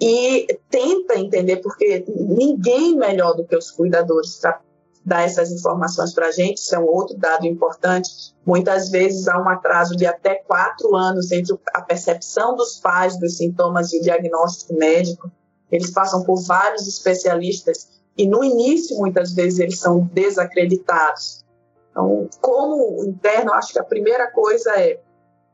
[0.00, 4.60] e tenta entender, porque ninguém melhor do que os cuidadores para
[5.04, 8.34] dar essas informações para a gente, isso é um outro dado importante.
[8.44, 13.36] Muitas vezes há um atraso de até quatro anos entre a percepção dos pais dos
[13.36, 15.30] sintomas e o diagnóstico médico.
[15.70, 21.44] Eles passam por vários especialistas e no início, muitas vezes, eles são desacreditados.
[21.90, 25.00] Então, como interno, acho que a primeira coisa é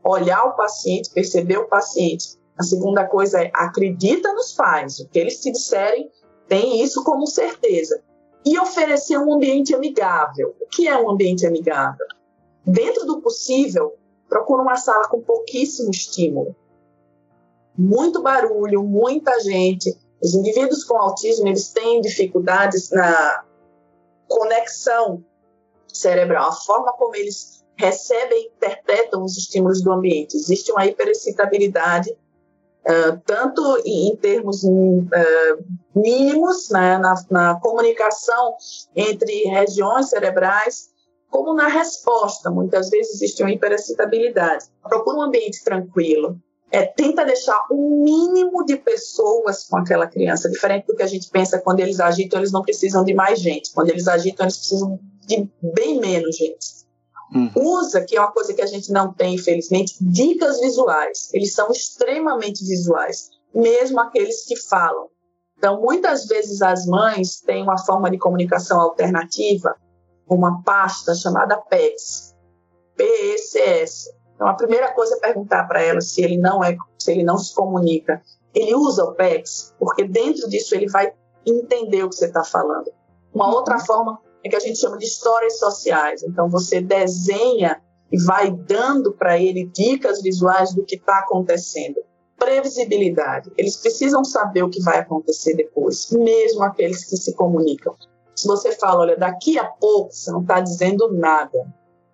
[0.02, 2.36] olhar o paciente, perceber o paciente.
[2.58, 4.98] A segunda coisa é acredita nos pais.
[4.98, 6.10] O que eles te disserem,
[6.48, 8.02] tem isso como certeza
[8.46, 10.54] e oferecer um ambiente amigável.
[10.60, 12.06] O que é um ambiente amigável?
[12.64, 13.96] Dentro do possível,
[14.28, 16.54] procura uma sala com pouquíssimo estímulo.
[17.76, 23.44] Muito barulho, muita gente, Os indivíduos com autismo, eles têm dificuldades na
[24.26, 25.22] conexão
[25.86, 30.36] cerebral, a forma como eles recebem e interpretam os estímulos do ambiente.
[30.36, 32.16] Existe uma hiperexcitabilidade,
[32.86, 38.54] uh, tanto em, em termos uh, mínimos, né, na, na comunicação
[38.94, 40.90] entre regiões cerebrais,
[41.28, 42.50] como na resposta.
[42.50, 44.66] Muitas vezes existe uma hiperexcitabilidade.
[44.82, 46.38] Procura um ambiente tranquilo,
[46.70, 51.28] é, tenta deixar o mínimo de pessoas com aquela criança, diferente do que a gente
[51.30, 53.72] pensa quando eles agitam, eles não precisam de mais gente.
[53.72, 56.85] Quando eles agitam, eles precisam de bem menos gente.
[57.34, 57.50] Uhum.
[57.56, 61.30] Usa, que é uma coisa que a gente não tem, infelizmente, dicas visuais.
[61.32, 65.08] Eles são extremamente visuais, mesmo aqueles que falam.
[65.58, 69.74] Então, muitas vezes as mães têm uma forma de comunicação alternativa,
[70.28, 72.34] uma pasta chamada PECS,
[72.96, 77.24] PECS, então, a primeira coisa é perguntar para ela se ele não é, se ele
[77.24, 78.22] não se comunica.
[78.54, 81.12] Ele usa o PEX, porque dentro disso ele vai
[81.44, 82.90] entender o que você está falando.
[83.34, 86.22] Uma outra forma é que a gente chama de histórias sociais.
[86.22, 87.80] Então, você desenha
[88.10, 91.96] e vai dando para ele dicas visuais do que está acontecendo.
[92.38, 93.50] Previsibilidade.
[93.56, 97.94] Eles precisam saber o que vai acontecer depois, mesmo aqueles que se comunicam.
[98.34, 101.66] Se você fala, olha, daqui a pouco, você não está dizendo nada.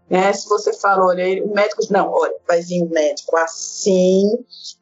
[0.09, 0.33] Né?
[0.33, 4.31] Se você fala, olha, o médico não, olha, vai vir um médico assim,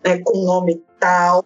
[0.04, 1.44] né, com nome tal,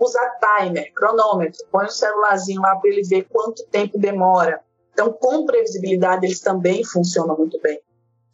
[0.00, 0.18] usa
[0.58, 4.60] timer, cronômetro, põe o um celularzinho lá para ele ver quanto tempo demora.
[4.96, 7.78] Então, com previsibilidade, eles também funcionam muito bem.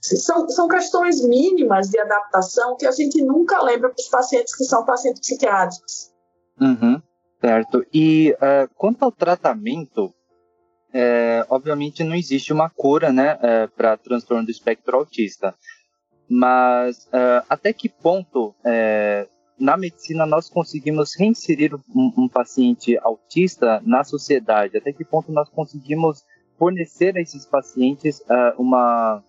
[0.01, 4.63] São, são questões mínimas de adaptação que a gente nunca lembra para os pacientes que
[4.63, 6.13] são pacientes psiquiátricos.
[6.61, 7.03] Uhum,
[7.41, 7.85] certo.
[7.93, 10.15] E uh, quanto ao tratamento,
[10.95, 15.53] é, obviamente não existe uma cura né, é, para transtorno do espectro autista.
[16.29, 17.09] Mas
[17.49, 18.55] até que ponto
[19.59, 24.79] na medicina nós conseguimos reinserir um, um, paciente autista na sociedade?
[24.79, 26.25] Até que ponto nós conseguimos
[26.59, 29.23] fornecer a esses pacientes é, uma,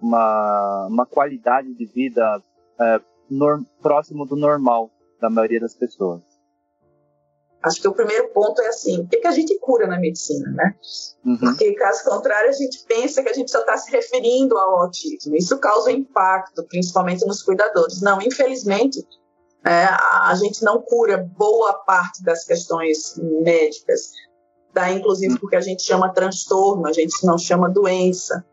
[0.00, 2.42] uma, uma qualidade de vida
[2.80, 6.20] é, norm, próximo do normal da maioria das pessoas?
[7.62, 10.50] Acho que o primeiro ponto é assim, o que, que a gente cura na medicina,
[10.50, 10.74] né?
[11.24, 11.38] Uhum.
[11.38, 15.36] Porque, caso contrário, a gente pensa que a gente só está se referindo ao autismo.
[15.36, 18.02] Isso causa impacto, principalmente nos cuidadores.
[18.02, 18.98] Não, infelizmente,
[19.64, 24.10] é, a gente não cura boa parte das questões médicas.
[24.72, 28.44] Daí, inclusive, porque a gente chama transtorno, a gente não chama doença.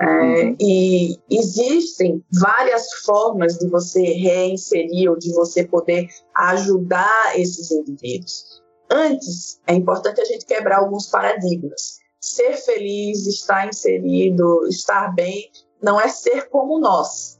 [0.00, 0.56] É, uhum.
[0.58, 8.62] E existem várias formas de você reinserir ou de você poder ajudar esses indivíduos.
[8.90, 12.00] Antes, é importante a gente quebrar alguns paradigmas.
[12.18, 15.50] Ser feliz, estar inserido, estar bem,
[15.82, 17.38] não é ser como nós.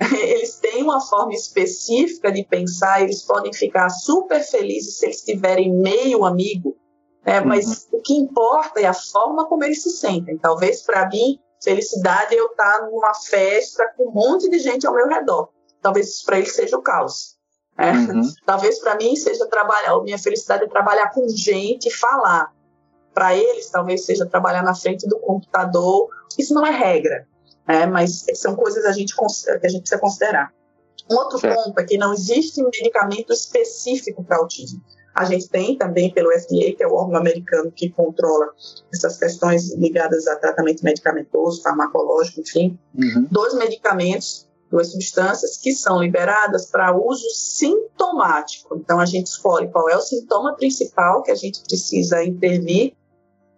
[0.00, 5.72] Eles têm uma forma específica de pensar, eles podem ficar super felizes se eles tiverem
[5.72, 6.76] meio amigo,
[7.28, 7.40] né?
[7.40, 7.98] mas uhum.
[7.98, 10.38] o que importa é a forma como eles se sentem.
[10.38, 14.94] Talvez para mim Felicidade é eu estar numa festa com um monte de gente ao
[14.94, 15.48] meu redor.
[15.82, 17.36] Talvez isso para ele seja o caos.
[17.76, 17.90] É.
[17.90, 18.22] Uhum.
[18.46, 22.52] Talvez para mim seja trabalhar, minha felicidade é trabalhar com gente e falar.
[23.12, 26.08] Para eles, talvez seja trabalhar na frente do computador.
[26.38, 27.26] Isso não é regra,
[27.66, 30.52] é, mas são coisas a gente, que a gente precisa considerar.
[31.10, 34.80] Um outro ponto é que não existe medicamento específico para autismo.
[35.14, 38.46] A gente tem também pelo FDA, que é o órgão americano que controla
[38.92, 43.26] essas questões ligadas a tratamento medicamentoso, farmacológico, enfim, uhum.
[43.30, 48.76] dois medicamentos, duas substâncias que são liberadas para uso sintomático.
[48.76, 52.94] Então a gente escolhe qual é o sintoma principal que a gente precisa intervir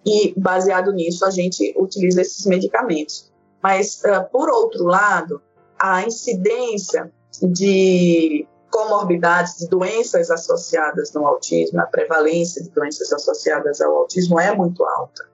[0.06, 3.30] e baseado nisso a gente utiliza esses medicamentos.
[3.62, 5.42] Mas uh, por outro lado,
[5.78, 13.94] a incidência de comorbidades de doenças associadas no autismo, a prevalência de doenças associadas ao
[13.96, 15.28] autismo é muito alta.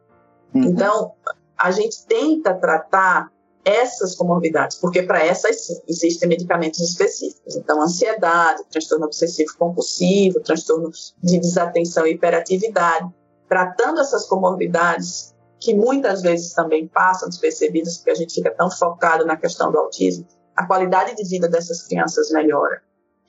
[0.55, 0.65] Uhum.
[0.65, 1.13] Então,
[1.57, 3.31] a gente tenta tratar
[3.65, 7.57] essas comorbidades, porque para essas sim, existem medicamentos específicos.
[7.57, 10.91] Então, ansiedade, transtorno obsessivo compulsivo, transtorno
[11.23, 13.13] de desatenção e hiperatividade.
[13.49, 19.25] Tratando essas comorbidades, que muitas vezes também passam despercebidas, porque a gente fica tão focado
[19.25, 22.81] na questão do autismo, a qualidade de vida dessas crianças melhora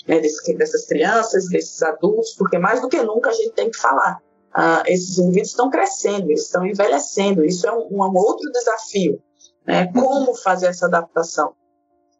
[0.08, 4.22] né, dessas crianças, desses adultos, porque mais do que nunca a gente tem que falar.
[4.54, 9.22] Ah, esses indivíduos estão crescendo, eles estão envelhecendo, isso é um, um outro desafio.
[9.66, 11.54] Né, como fazer essa adaptação?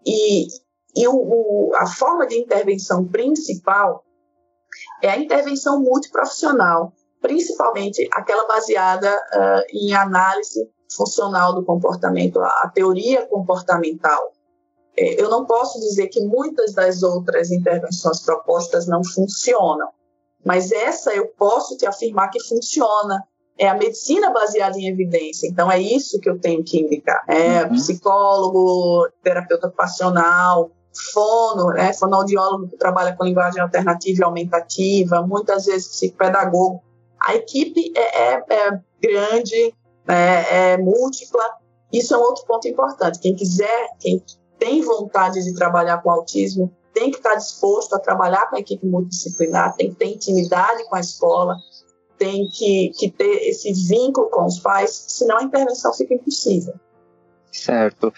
[0.06, 0.48] E,
[0.96, 4.04] e o, o, a forma de intervenção principal
[5.02, 12.72] é a intervenção multiprofissional, principalmente aquela baseada uh, em análise funcional do comportamento, a, a
[12.74, 14.34] teoria comportamental.
[14.98, 19.90] É, eu não posso dizer que muitas das outras intervenções propostas não funcionam,
[20.44, 23.24] Mas essa eu posso te afirmar que funciona.
[23.60, 25.48] É a medicina baseada em evidência.
[25.48, 27.24] Então é isso que eu tenho que indicar.
[27.28, 27.72] É uhum.
[27.72, 30.72] psicólogo, terapeuta ocupacional,
[31.14, 36.82] fono, né, fonoaudiólogo que trabalha com linguagem alternativa e aumentativa, muitas vezes psicopedagogo.
[37.20, 39.74] A equipe é, é, é grande,
[40.08, 41.44] é, é múltipla.
[41.92, 43.20] Isso é um outro ponto importante.
[43.20, 44.24] Quem quiser, quem
[44.60, 48.86] tem vontade de trabalhar com autismo, tem que estar disposto a trabalhar com a equipe
[48.86, 51.56] multidisciplinar, tem que ter intimidade com a escola,
[52.18, 56.74] tem que, que ter esse vínculo com os pais, senão a intervenção fica impossível.
[57.52, 58.14] Certo.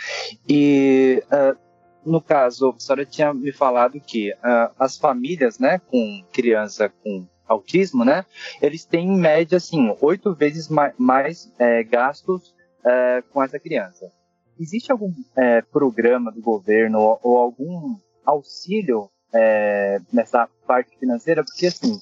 [0.47, 1.57] E uh,
[2.05, 7.27] no caso, a senhora tinha me falado que uh, as famílias, né, com criança com
[7.47, 8.25] autismo, né,
[8.61, 14.11] eles têm em média assim oito vezes mais, mais é, gastos é, com essa criança.
[14.59, 17.95] Existe algum é, programa do governo ou, ou algum
[18.25, 21.43] auxílio é, nessa parte financeira?
[21.43, 21.97] Porque assim,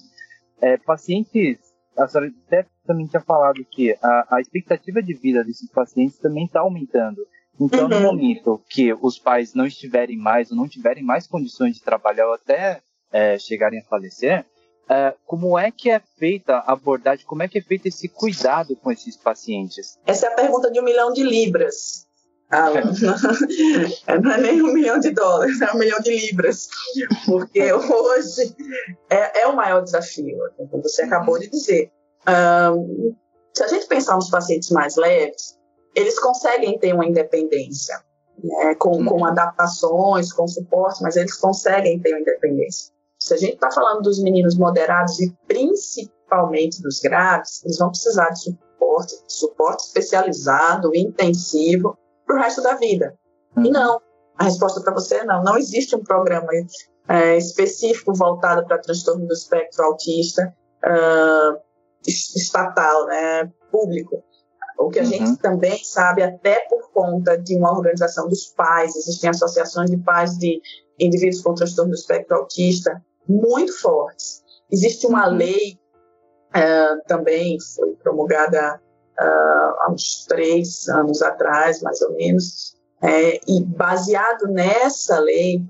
[0.59, 1.59] é, pacientes,
[1.95, 6.45] a senhora até também tinha falado que a, a expectativa de vida desses pacientes também
[6.45, 7.21] está aumentando.
[7.59, 7.89] Então, uhum.
[7.89, 12.27] no momento que os pais não estiverem mais ou não tiverem mais condições de trabalhar
[12.27, 12.81] ou até
[13.11, 14.45] é, chegarem a falecer,
[14.89, 18.75] é, como é que é feita a abordagem, como é que é feito esse cuidado
[18.75, 19.99] com esses pacientes?
[20.05, 22.06] Essa é a pergunta de um milhão de libras.
[22.49, 22.69] Ah,
[24.21, 26.69] não é nem um milhão de dólares, é um milhão de libras.
[27.25, 28.55] Porque hoje
[29.09, 31.91] é, é o maior desafio, como você acabou de dizer.
[32.27, 33.13] Um,
[33.53, 35.57] se a gente pensar nos pacientes mais leves,
[35.95, 37.99] eles conseguem ter uma independência,
[38.41, 42.93] né, com, com adaptações, com suporte, mas eles conseguem ter uma independência.
[43.19, 48.29] Se a gente está falando dos meninos moderados e principalmente dos graves, eles vão precisar
[48.29, 53.17] de suporte, suporte especializado, intensivo, para o resto da vida.
[53.55, 53.71] E uhum.
[53.71, 54.01] não,
[54.37, 55.43] a resposta para você é não.
[55.43, 56.49] Não existe um programa
[57.07, 60.53] é, específico voltado para transtorno do espectro autista
[60.85, 61.59] uh,
[62.05, 64.23] estatal, né, público.
[64.77, 65.09] O que a uhum.
[65.09, 70.37] gente também sabe, até por conta de uma organização dos pais, existem associações de pais
[70.37, 70.61] de
[70.99, 74.43] indivíduos com transtorno do espectro autista muito fortes.
[74.71, 75.35] Existe uma uhum.
[75.35, 75.79] lei
[76.49, 78.79] uh, também, foi promulgada
[79.19, 85.61] uh, há uns três anos atrás, mais ou menos, é, e baseado nessa lei,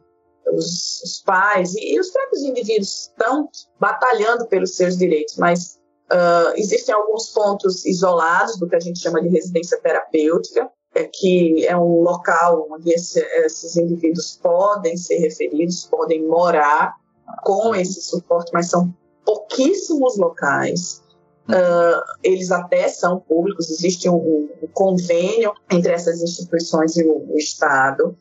[0.54, 5.78] os, os pais e, e, os próprios indivíduos estão batalhando pelos seus direitos, mas
[6.12, 11.66] uh, existem alguns pontos isolados do que a gente chama de residência terapêutica, é, que
[11.66, 16.96] é um local onde esse, esses indivíduos podem ser referidos, podem morar
[17.44, 18.94] com esse suporte, mas são
[19.26, 21.04] pouquíssimos locais.
[21.48, 27.38] Uh, eles até são públicos, existe um, um, convênio entre essas instituições e o, o
[27.38, 28.18] Estado,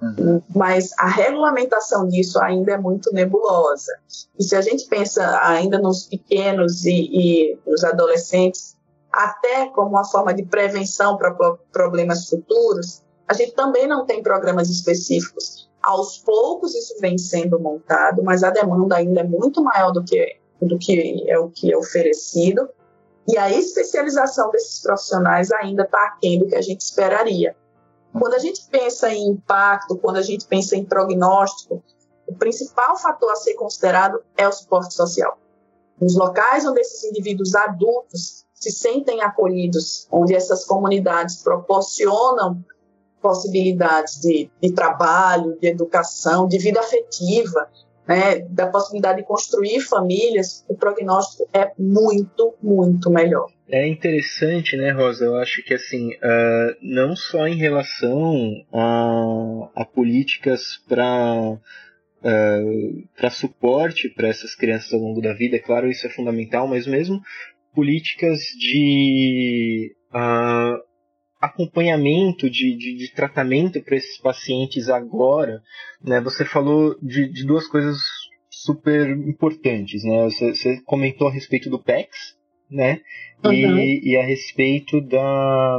[0.00, 0.40] uhum.
[0.54, 3.92] mas a regulamentação disso ainda é muito nebulosa.
[4.38, 8.78] E se a gente pensa ainda nos pequenos e, e nos adolescentes,
[9.12, 11.34] até como uma forma de prevenção para
[11.70, 15.68] problemas futuros, a gente também não tem programas específicos.
[15.82, 20.39] Aos poucos isso vem sendo montado, mas a demanda ainda é muito maior do que
[20.60, 22.68] do que é o que é oferecido,
[23.28, 27.56] e a especialização desses profissionais ainda está aquém do que a gente esperaria.
[28.12, 31.82] Quando a gente pensa em impacto, quando a gente pensa em prognóstico,
[32.26, 35.38] o principal fator a ser considerado é o suporte social.
[36.00, 42.64] Nos locais onde esses indivíduos adultos se sentem acolhidos, onde essas comunidades proporcionam
[43.20, 47.68] possibilidades de, de trabalho, de educação, de vida afetiva,
[48.10, 53.46] né, da possibilidade de construir famílias, o prognóstico é muito, muito melhor.
[53.68, 55.26] É interessante, né, Rosa?
[55.26, 63.30] Eu acho que assim, uh, não só em relação a, a políticas para uh, para
[63.30, 67.20] suporte para essas crianças ao longo da vida, é claro, isso é fundamental, mas mesmo
[67.72, 70.82] políticas de uh,
[71.40, 75.62] acompanhamento de, de, de tratamento para esses pacientes agora,
[76.04, 76.20] né?
[76.20, 77.98] Você falou de, de duas coisas
[78.50, 80.24] super importantes, né?
[80.24, 82.36] Você, você, comentou a respeito do PEX,
[82.70, 83.00] né?
[83.42, 83.52] Uhum.
[83.52, 85.78] E, e a respeito da,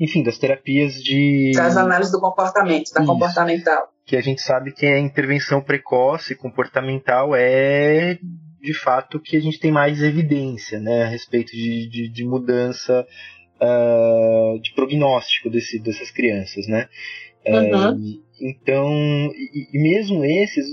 [0.00, 3.12] enfim, das terapias de das análises do comportamento, da Isso.
[3.12, 8.18] comportamental, que a gente sabe que a intervenção precoce comportamental é
[8.60, 13.06] de fato que a gente tem mais evidência, né, a respeito de, de, de mudança
[13.60, 16.88] uh, de prognóstico desse, dessas crianças, né?
[17.48, 18.20] Uhum.
[18.40, 18.90] então,
[19.32, 20.66] e, e, mesmo esses,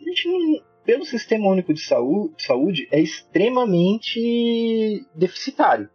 [0.00, 5.88] a gente não, pelo Sistema Único de Saúde, saúde é extremamente deficitário,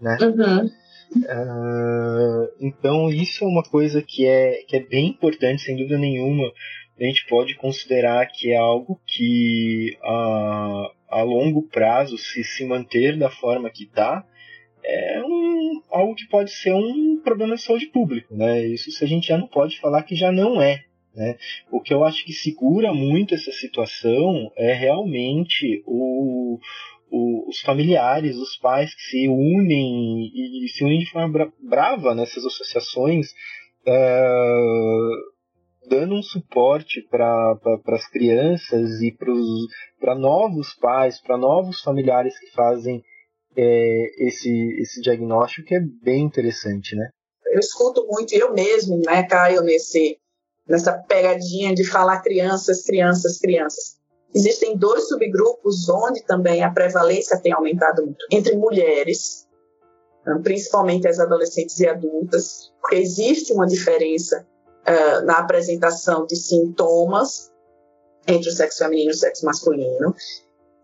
[0.00, 0.18] né?
[0.20, 0.70] Uhum.
[1.16, 6.50] Uh, então isso é uma coisa que é, que é bem importante, sem dúvida nenhuma.
[6.98, 13.30] A gente pode considerar que é algo que a, longo prazo, se se manter da
[13.30, 14.24] forma que está,
[14.84, 18.66] é um, algo que pode ser um problema de saúde público, né?
[18.66, 20.84] Isso se a gente já não pode falar que já não é.
[21.14, 21.36] Né?
[21.70, 26.58] O que eu acho que segura muito essa situação é realmente o,
[27.08, 31.52] o, os familiares, os pais que se unem e, e se unem de forma bra
[31.62, 33.28] brava nessas associações,
[33.86, 34.24] é,
[35.88, 39.16] dando um suporte para pra, as crianças e
[40.00, 43.02] para novos pais, para novos familiares que fazem
[43.56, 44.50] é, esse,
[44.80, 47.08] esse diagnóstico, que é bem interessante, né?
[47.46, 50.18] Eu escuto muito, eu mesmo, né, caio nesse,
[50.68, 53.96] nessa pegadinha de falar crianças, crianças, crianças.
[54.34, 58.26] Existem dois subgrupos onde também a prevalência tem aumentado muito.
[58.32, 59.46] Entre mulheres,
[60.42, 64.44] principalmente as adolescentes e adultas, porque existe uma diferença
[64.88, 67.52] uh, na apresentação de sintomas
[68.26, 70.14] entre o sexo feminino e o sexo masculino.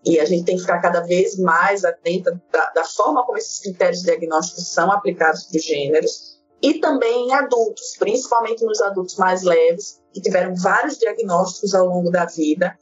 [0.04, 3.58] E a gente tem que ficar cada vez mais atenta da, da forma como esses
[3.60, 6.40] critérios diagnósticos são aplicados para os gêneros.
[6.62, 12.10] E também em adultos, principalmente nos adultos mais leves, que tiveram vários diagnósticos ao longo
[12.10, 12.76] da vida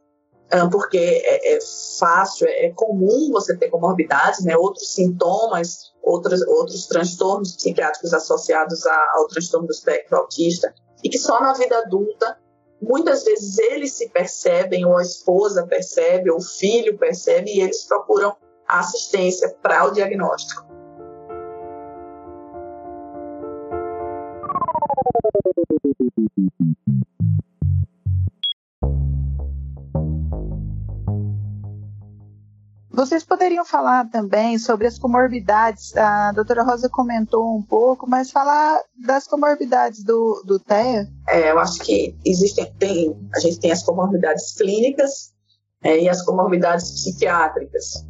[0.70, 1.58] porque é, é
[1.98, 8.86] fácil, é, é comum você ter comorbidades, né, outros sintomas, outros, outros transtornos psiquiátricos associados
[8.86, 10.72] a, ao transtorno do espectro autista,
[11.04, 12.38] e que só na vida adulta,
[12.80, 17.84] muitas vezes eles se percebem, ou a esposa percebe, ou o filho percebe, e eles
[17.84, 20.68] procuram assistência para o diagnóstico.
[32.98, 38.82] Vocês poderiam falar também sobre as comorbidades, a doutora Rosa comentou um pouco, mas falar
[39.06, 41.06] das comorbidades do, do TEA?
[41.28, 45.32] É, eu acho que existem, tem, a gente tem as comorbidades clínicas
[45.80, 48.04] é, e as comorbidades psiquiátricas.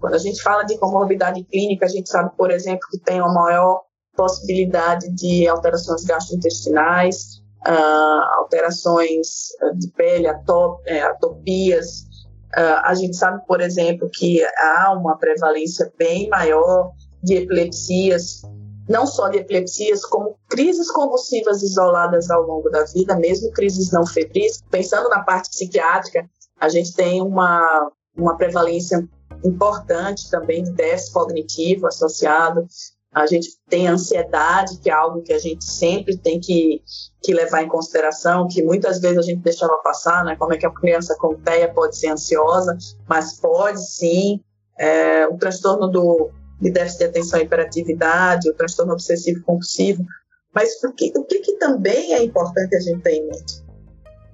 [0.00, 3.32] Quando a gente fala de comorbidade clínica, a gente sabe, por exemplo, que tem uma
[3.32, 3.82] maior
[4.16, 12.12] possibilidade de alterações gastrointestinais, uh, alterações de pele, atop, é, atopias,
[12.60, 16.92] a gente sabe, por exemplo, que há uma prevalência bem maior
[17.22, 18.42] de epilepsias,
[18.88, 24.06] não só de epilepsias, como crises convulsivas isoladas ao longo da vida, mesmo crises não
[24.06, 24.62] febris.
[24.70, 26.28] Pensando na parte psiquiátrica,
[26.60, 29.08] a gente tem uma, uma prevalência
[29.42, 32.66] importante também de déficit cognitivo associado
[33.14, 36.82] a gente tem ansiedade, que é algo que a gente sempre tem que,
[37.22, 40.34] que levar em consideração, que muitas vezes a gente deixava passar, né?
[40.36, 42.76] Como é que a criança com TEA pode ser ansiosa,
[43.08, 44.40] mas pode sim.
[44.76, 50.04] É, o transtorno do, de déficit de atenção e hiperatividade, o transtorno obsessivo compulsivo.
[50.52, 53.64] Mas o que, o que, que também é importante a gente ter em mente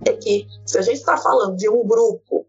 [0.06, 2.46] é que se a gente está falando de um grupo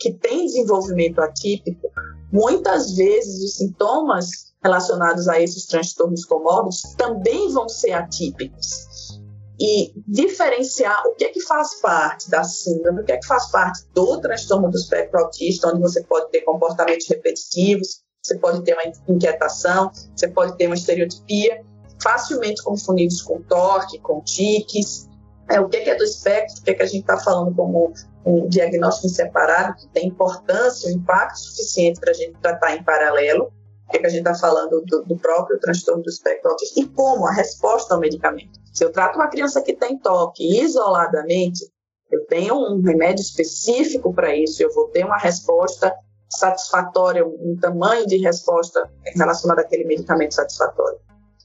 [0.00, 1.88] que tem desenvolvimento atípico,
[2.32, 9.20] muitas vezes os sintomas relacionados a esses transtornos comórbidos também vão ser atípicos.
[9.60, 13.50] E diferenciar o que é que faz parte da síndrome, o que é que faz
[13.50, 18.72] parte do transtorno do espectro autista, onde você pode ter comportamentos repetitivos, você pode ter
[18.72, 21.62] uma inquietação, você pode ter uma estereotipia,
[22.02, 25.09] facilmente confundidos com torque, com tiques.
[25.50, 27.18] É, o que é, que é do espectro, o que é que a gente está
[27.18, 27.92] falando como
[28.24, 33.52] um diagnóstico separado, que tem importância, um impacto suficiente para a gente tratar em paralelo
[33.90, 37.26] que, que a gente está falando do, do, próprio transtorno do espectro autista e como
[37.26, 38.58] a resposta ao medicamento.
[38.72, 41.64] Se eu trato uma criança que tem toque isoladamente,
[42.10, 45.92] eu tenho um remédio específico para isso, eu vou ter uma resposta
[46.28, 50.98] satisfatória, um tamanho de resposta relacionada àquele medicamento satisfatório.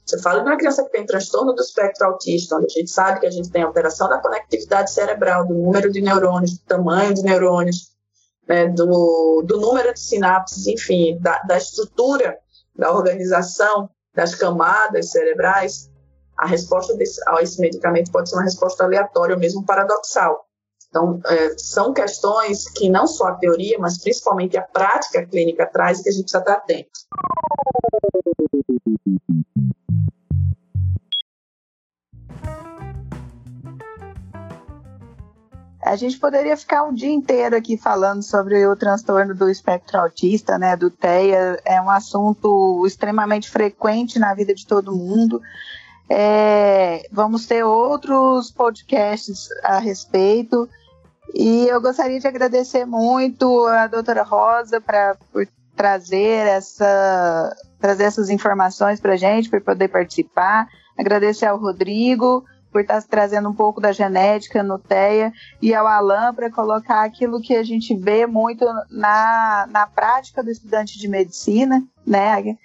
[0.06, 3.20] Você fala de uma criança que tem transtorno do espectro autista, onde a gente sabe
[3.22, 7.24] que a gente tem alteração da conectividade cerebral, do número de neurônios, do tamanho de
[7.24, 7.92] neurônios,
[8.48, 12.38] né, do, do número de sinapses, enfim, da, da estrutura,
[12.78, 15.90] da organização das camadas cerebrais,
[16.38, 20.46] a resposta desse, a esse medicamento pode ser uma resposta aleatória ou mesmo paradoxal.
[20.90, 26.00] Então, é, são questões que não só a teoria, mas principalmente a prática clínica traz
[26.00, 26.90] e que a gente precisa estar atento.
[35.86, 40.58] A gente poderia ficar um dia inteiro aqui falando sobre o transtorno do espectro autista,
[40.58, 41.62] né, do TEA.
[41.64, 45.40] É um assunto extremamente frequente na vida de todo mundo.
[46.10, 50.68] É, vamos ter outros podcasts a respeito.
[51.36, 58.32] E eu gostaria de agradecer muito a doutora Rosa pra, por trazer, essa, trazer essas
[58.32, 60.68] informações para a gente, por poder participar.
[60.98, 62.44] Agradecer ao Rodrigo
[62.76, 64.82] por estar tá trazendo um pouco da genética no
[65.62, 70.52] e ao Alan para colocar aquilo que a gente vê muito na, na prática do
[70.52, 72.58] estudante de medicina, né?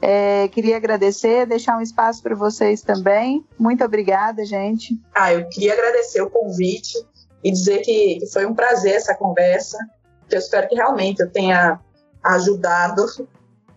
[0.00, 3.44] É, queria agradecer, deixar um espaço para vocês também.
[3.58, 4.98] Muito obrigada, gente.
[5.14, 6.96] Ah, eu queria agradecer o convite
[7.44, 9.76] e dizer que, que foi um prazer essa conversa.
[10.30, 11.78] Eu espero que realmente eu tenha
[12.24, 13.04] ajudado,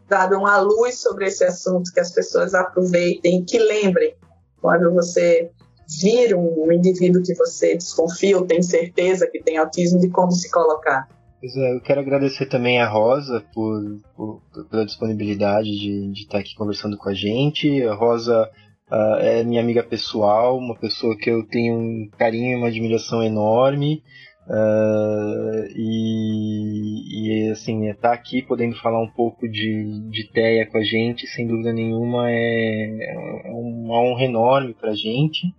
[0.07, 4.15] dado uma luz sobre esse assunto, que as pessoas aproveitem, que lembrem
[4.61, 5.51] quando você
[5.99, 10.49] vir um indivíduo que você desconfia ou tem certeza que tem autismo, de como se
[10.49, 11.07] colocar.
[11.43, 16.55] É, eu quero agradecer também a Rosa por, por pela disponibilidade de, de estar aqui
[16.55, 17.81] conversando com a gente.
[17.83, 18.49] A Rosa
[18.91, 23.23] uh, é minha amiga pessoal, uma pessoa que eu tenho um carinho e uma admiração
[23.23, 24.03] enorme.
[24.47, 30.77] Uh, e, e, assim, estar tá aqui podendo falar um pouco de, de TEA com
[30.77, 35.53] a gente, sem dúvida nenhuma, é, é uma honra enorme para a gente.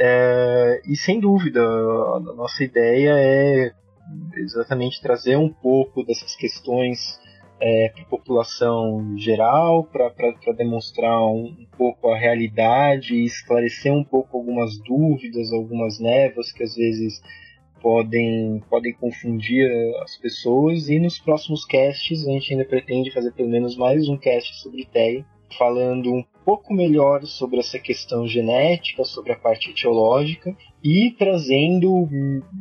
[0.00, 3.72] É, e sem dúvida, a nossa ideia é
[4.36, 7.18] exatamente trazer um pouco dessas questões
[7.60, 14.04] é, para a população geral, para demonstrar um, um, pouco a realidade e esclarecer um
[14.04, 17.20] pouco algumas dúvidas, algumas névoas que às vezes
[17.82, 19.68] podem, podem confundir
[20.02, 20.88] as pessoas.
[20.88, 24.86] E nos próximos casts a gente ainda pretende fazer pelo menos mais um cast sobre
[24.86, 25.24] TEA,
[25.58, 32.08] falando um pouco melhor sobre essa questão genética, sobre a parte etiológica e trazendo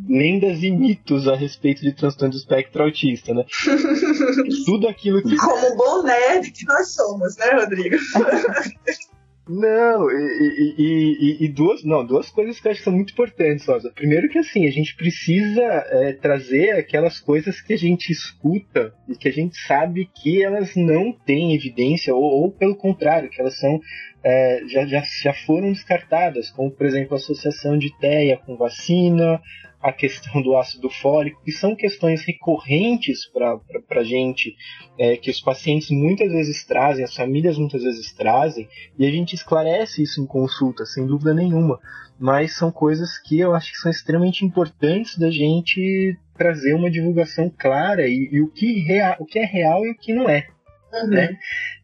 [0.09, 3.45] lendas e mitos a respeito de transtorno do espectro autista, né?
[4.65, 5.37] Tudo aquilo que.
[5.37, 7.95] Como bom nerd que nós somos, né, Rodrigo?
[9.49, 13.13] Não, e, e, e, e, duas, não, duas coisas que eu acho que são muito
[13.13, 13.91] importantes, Rosa.
[13.95, 19.15] Primeiro que assim, a gente precisa é, trazer aquelas coisas que a gente escuta e
[19.15, 23.57] que a gente sabe que elas não têm evidência, ou, ou pelo contrário, que elas
[23.57, 23.79] são
[24.23, 29.39] é, já, já, já foram descartadas, como por exemplo a associação de TEA com vacina,
[29.81, 33.59] a questão do ácido fólico, que são questões recorrentes para
[33.91, 34.55] a gente,
[34.97, 38.67] é, que os pacientes muitas vezes trazem, as famílias muitas vezes trazem,
[38.97, 41.79] e a gente esclarece isso em consulta, sem dúvida nenhuma.
[42.19, 47.51] Mas são coisas que eu acho que são extremamente importantes da gente trazer uma divulgação
[47.55, 50.47] clara e, e o, que rea, o que é real e o que não é.
[50.93, 51.09] Uhum.
[51.09, 51.37] Né?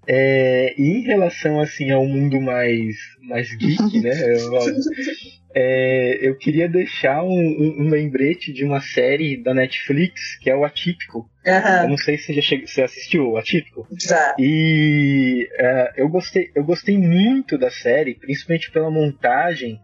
[0.07, 4.11] É, em relação assim ao mundo mais mais geek, né?
[5.55, 10.49] Eu, é, eu queria deixar um, um, um, lembrete de uma série da Netflix que
[10.49, 11.29] é o Atípico.
[11.45, 11.83] Uhum.
[11.83, 13.87] Eu não sei se você já chegou, você assistiu o Atípico.
[13.99, 14.35] Já.
[14.39, 19.79] E uh, eu gostei eu gostei muito da série, principalmente pela montagem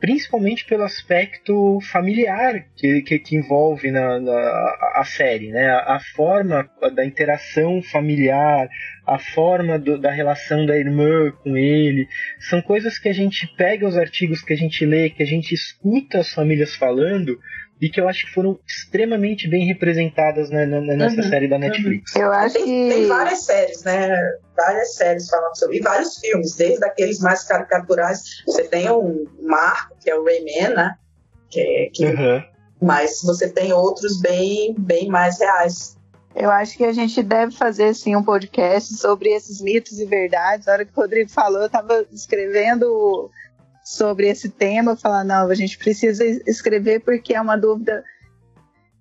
[0.00, 5.68] principalmente pelo aspecto familiar que, que, que envolve na, na, a série, né?
[5.68, 8.68] A, a, forma da interação familiar,
[9.06, 13.86] a forma do, da relação da irmã com ele, são coisas que a gente pega
[13.86, 17.38] os artigos que a gente lê, que a gente escuta as famílias falando
[17.80, 22.14] e que eu acho que foram extremamente bem representadas né, nessa uhum, série da Netflix.
[22.14, 22.22] Uhum.
[22.22, 24.16] Eu acho tem, que tem várias séries, né?
[24.54, 28.42] Várias séries falando sobre e vários filmes, desde aqueles mais caricaturais.
[28.46, 30.94] Você tem um Marco, que é o Rayman, né?
[31.48, 32.04] Que, que...
[32.04, 32.42] Uhum.
[32.82, 35.98] Mas você tem outros bem, bem mais reais.
[36.34, 40.66] Eu acho que a gente deve fazer sim um podcast sobre esses mitos e verdades.
[40.66, 43.30] Na hora que o Rodrigo falou, eu estava escrevendo
[43.84, 48.04] sobre esse tema, falar, não, a gente precisa escrever porque é uma dúvida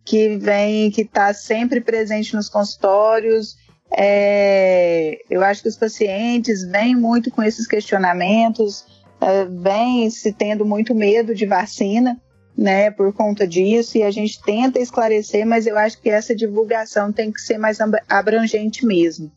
[0.05, 3.55] que vem, que está sempre presente nos consultórios.
[3.91, 8.86] É, eu acho que os pacientes vêm muito com esses questionamentos,
[9.21, 12.19] é, vêm se tendo muito medo de vacina,
[12.57, 17.11] né, por conta disso, e a gente tenta esclarecer, mas eu acho que essa divulgação
[17.11, 17.77] tem que ser mais
[18.07, 19.32] abrangente mesmo.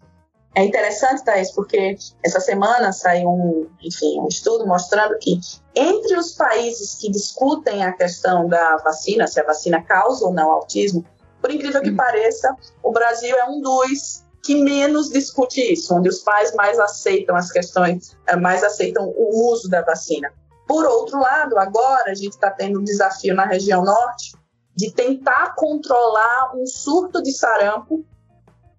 [0.55, 5.41] É interessante, Thais, porque essa semana saiu um, enfim, um estudo mostrando que
[5.75, 10.51] entre os países que discutem a questão da vacina, se a vacina causa ou não
[10.53, 11.05] autismo,
[11.41, 11.97] por incrível que uhum.
[11.97, 17.35] pareça, o Brasil é um dos que menos discute isso, onde os pais mais aceitam
[17.35, 20.33] as questões, eh, mais aceitam o uso da vacina.
[20.67, 24.33] Por outro lado, agora a gente está tendo um desafio na região norte
[24.77, 28.05] de tentar controlar um surto de sarampo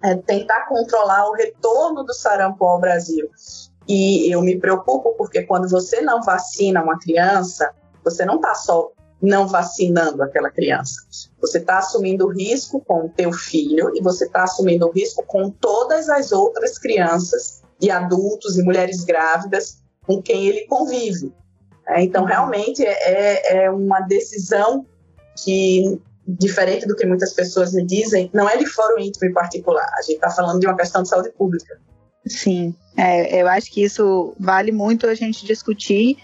[0.04, 3.30] é, tentar controlar o retorno do sarampo ao Brasil.
[3.88, 7.74] E eu me preocupo porque quando você não vacina uma criança,
[8.04, 8.92] você não está só
[9.22, 10.96] não vacinando aquela criança.
[11.40, 15.24] Você está assumindo o risco com o teu filho e você está assumindo o risco
[15.26, 21.34] com todas as outras crianças e adultos e mulheres grávidas com quem ele convive.
[21.88, 24.86] É, então, realmente, é, é uma decisão
[25.44, 29.88] que diferente do que muitas pessoas me dizem, não é de fórum íntimo em particular.
[29.98, 31.80] A gente está falando de uma questão de saúde pública.
[32.26, 36.18] Sim, é, eu acho que isso vale muito a gente discutir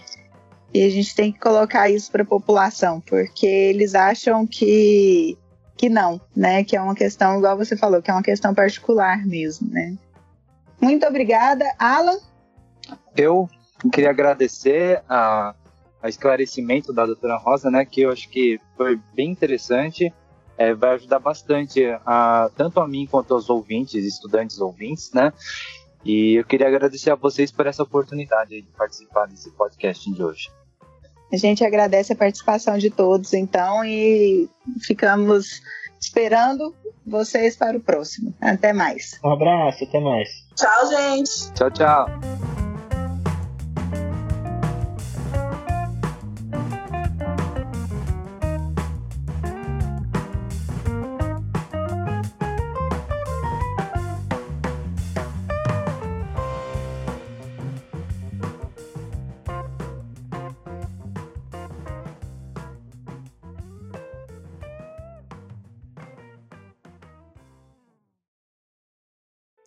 [0.72, 5.36] E a gente tem que colocar isso para a população, porque eles acham que
[5.76, 6.62] que não, né?
[6.62, 9.96] Que é uma questão, igual você falou, que é uma questão particular mesmo, né?
[10.80, 12.18] Muito obrigada, Alan.
[13.16, 13.48] Eu
[13.90, 15.54] queria agradecer a,
[16.02, 17.84] a esclarecimento da doutora Rosa, né?
[17.84, 20.12] Que eu acho que foi bem interessante.
[20.56, 25.32] É, vai ajudar bastante a, tanto a mim quanto aos ouvintes, estudantes ouvintes, né?
[26.04, 30.50] E eu queria agradecer a vocês por essa oportunidade de participar desse podcast de hoje.
[31.32, 34.48] A gente agradece a participação de todos, então, e
[34.82, 35.62] ficamos
[36.00, 36.74] esperando
[37.06, 38.34] vocês para o próximo.
[38.40, 39.18] Até mais.
[39.24, 40.28] Um abraço, até mais.
[40.56, 41.52] Tchau, gente.
[41.54, 42.69] Tchau, tchau.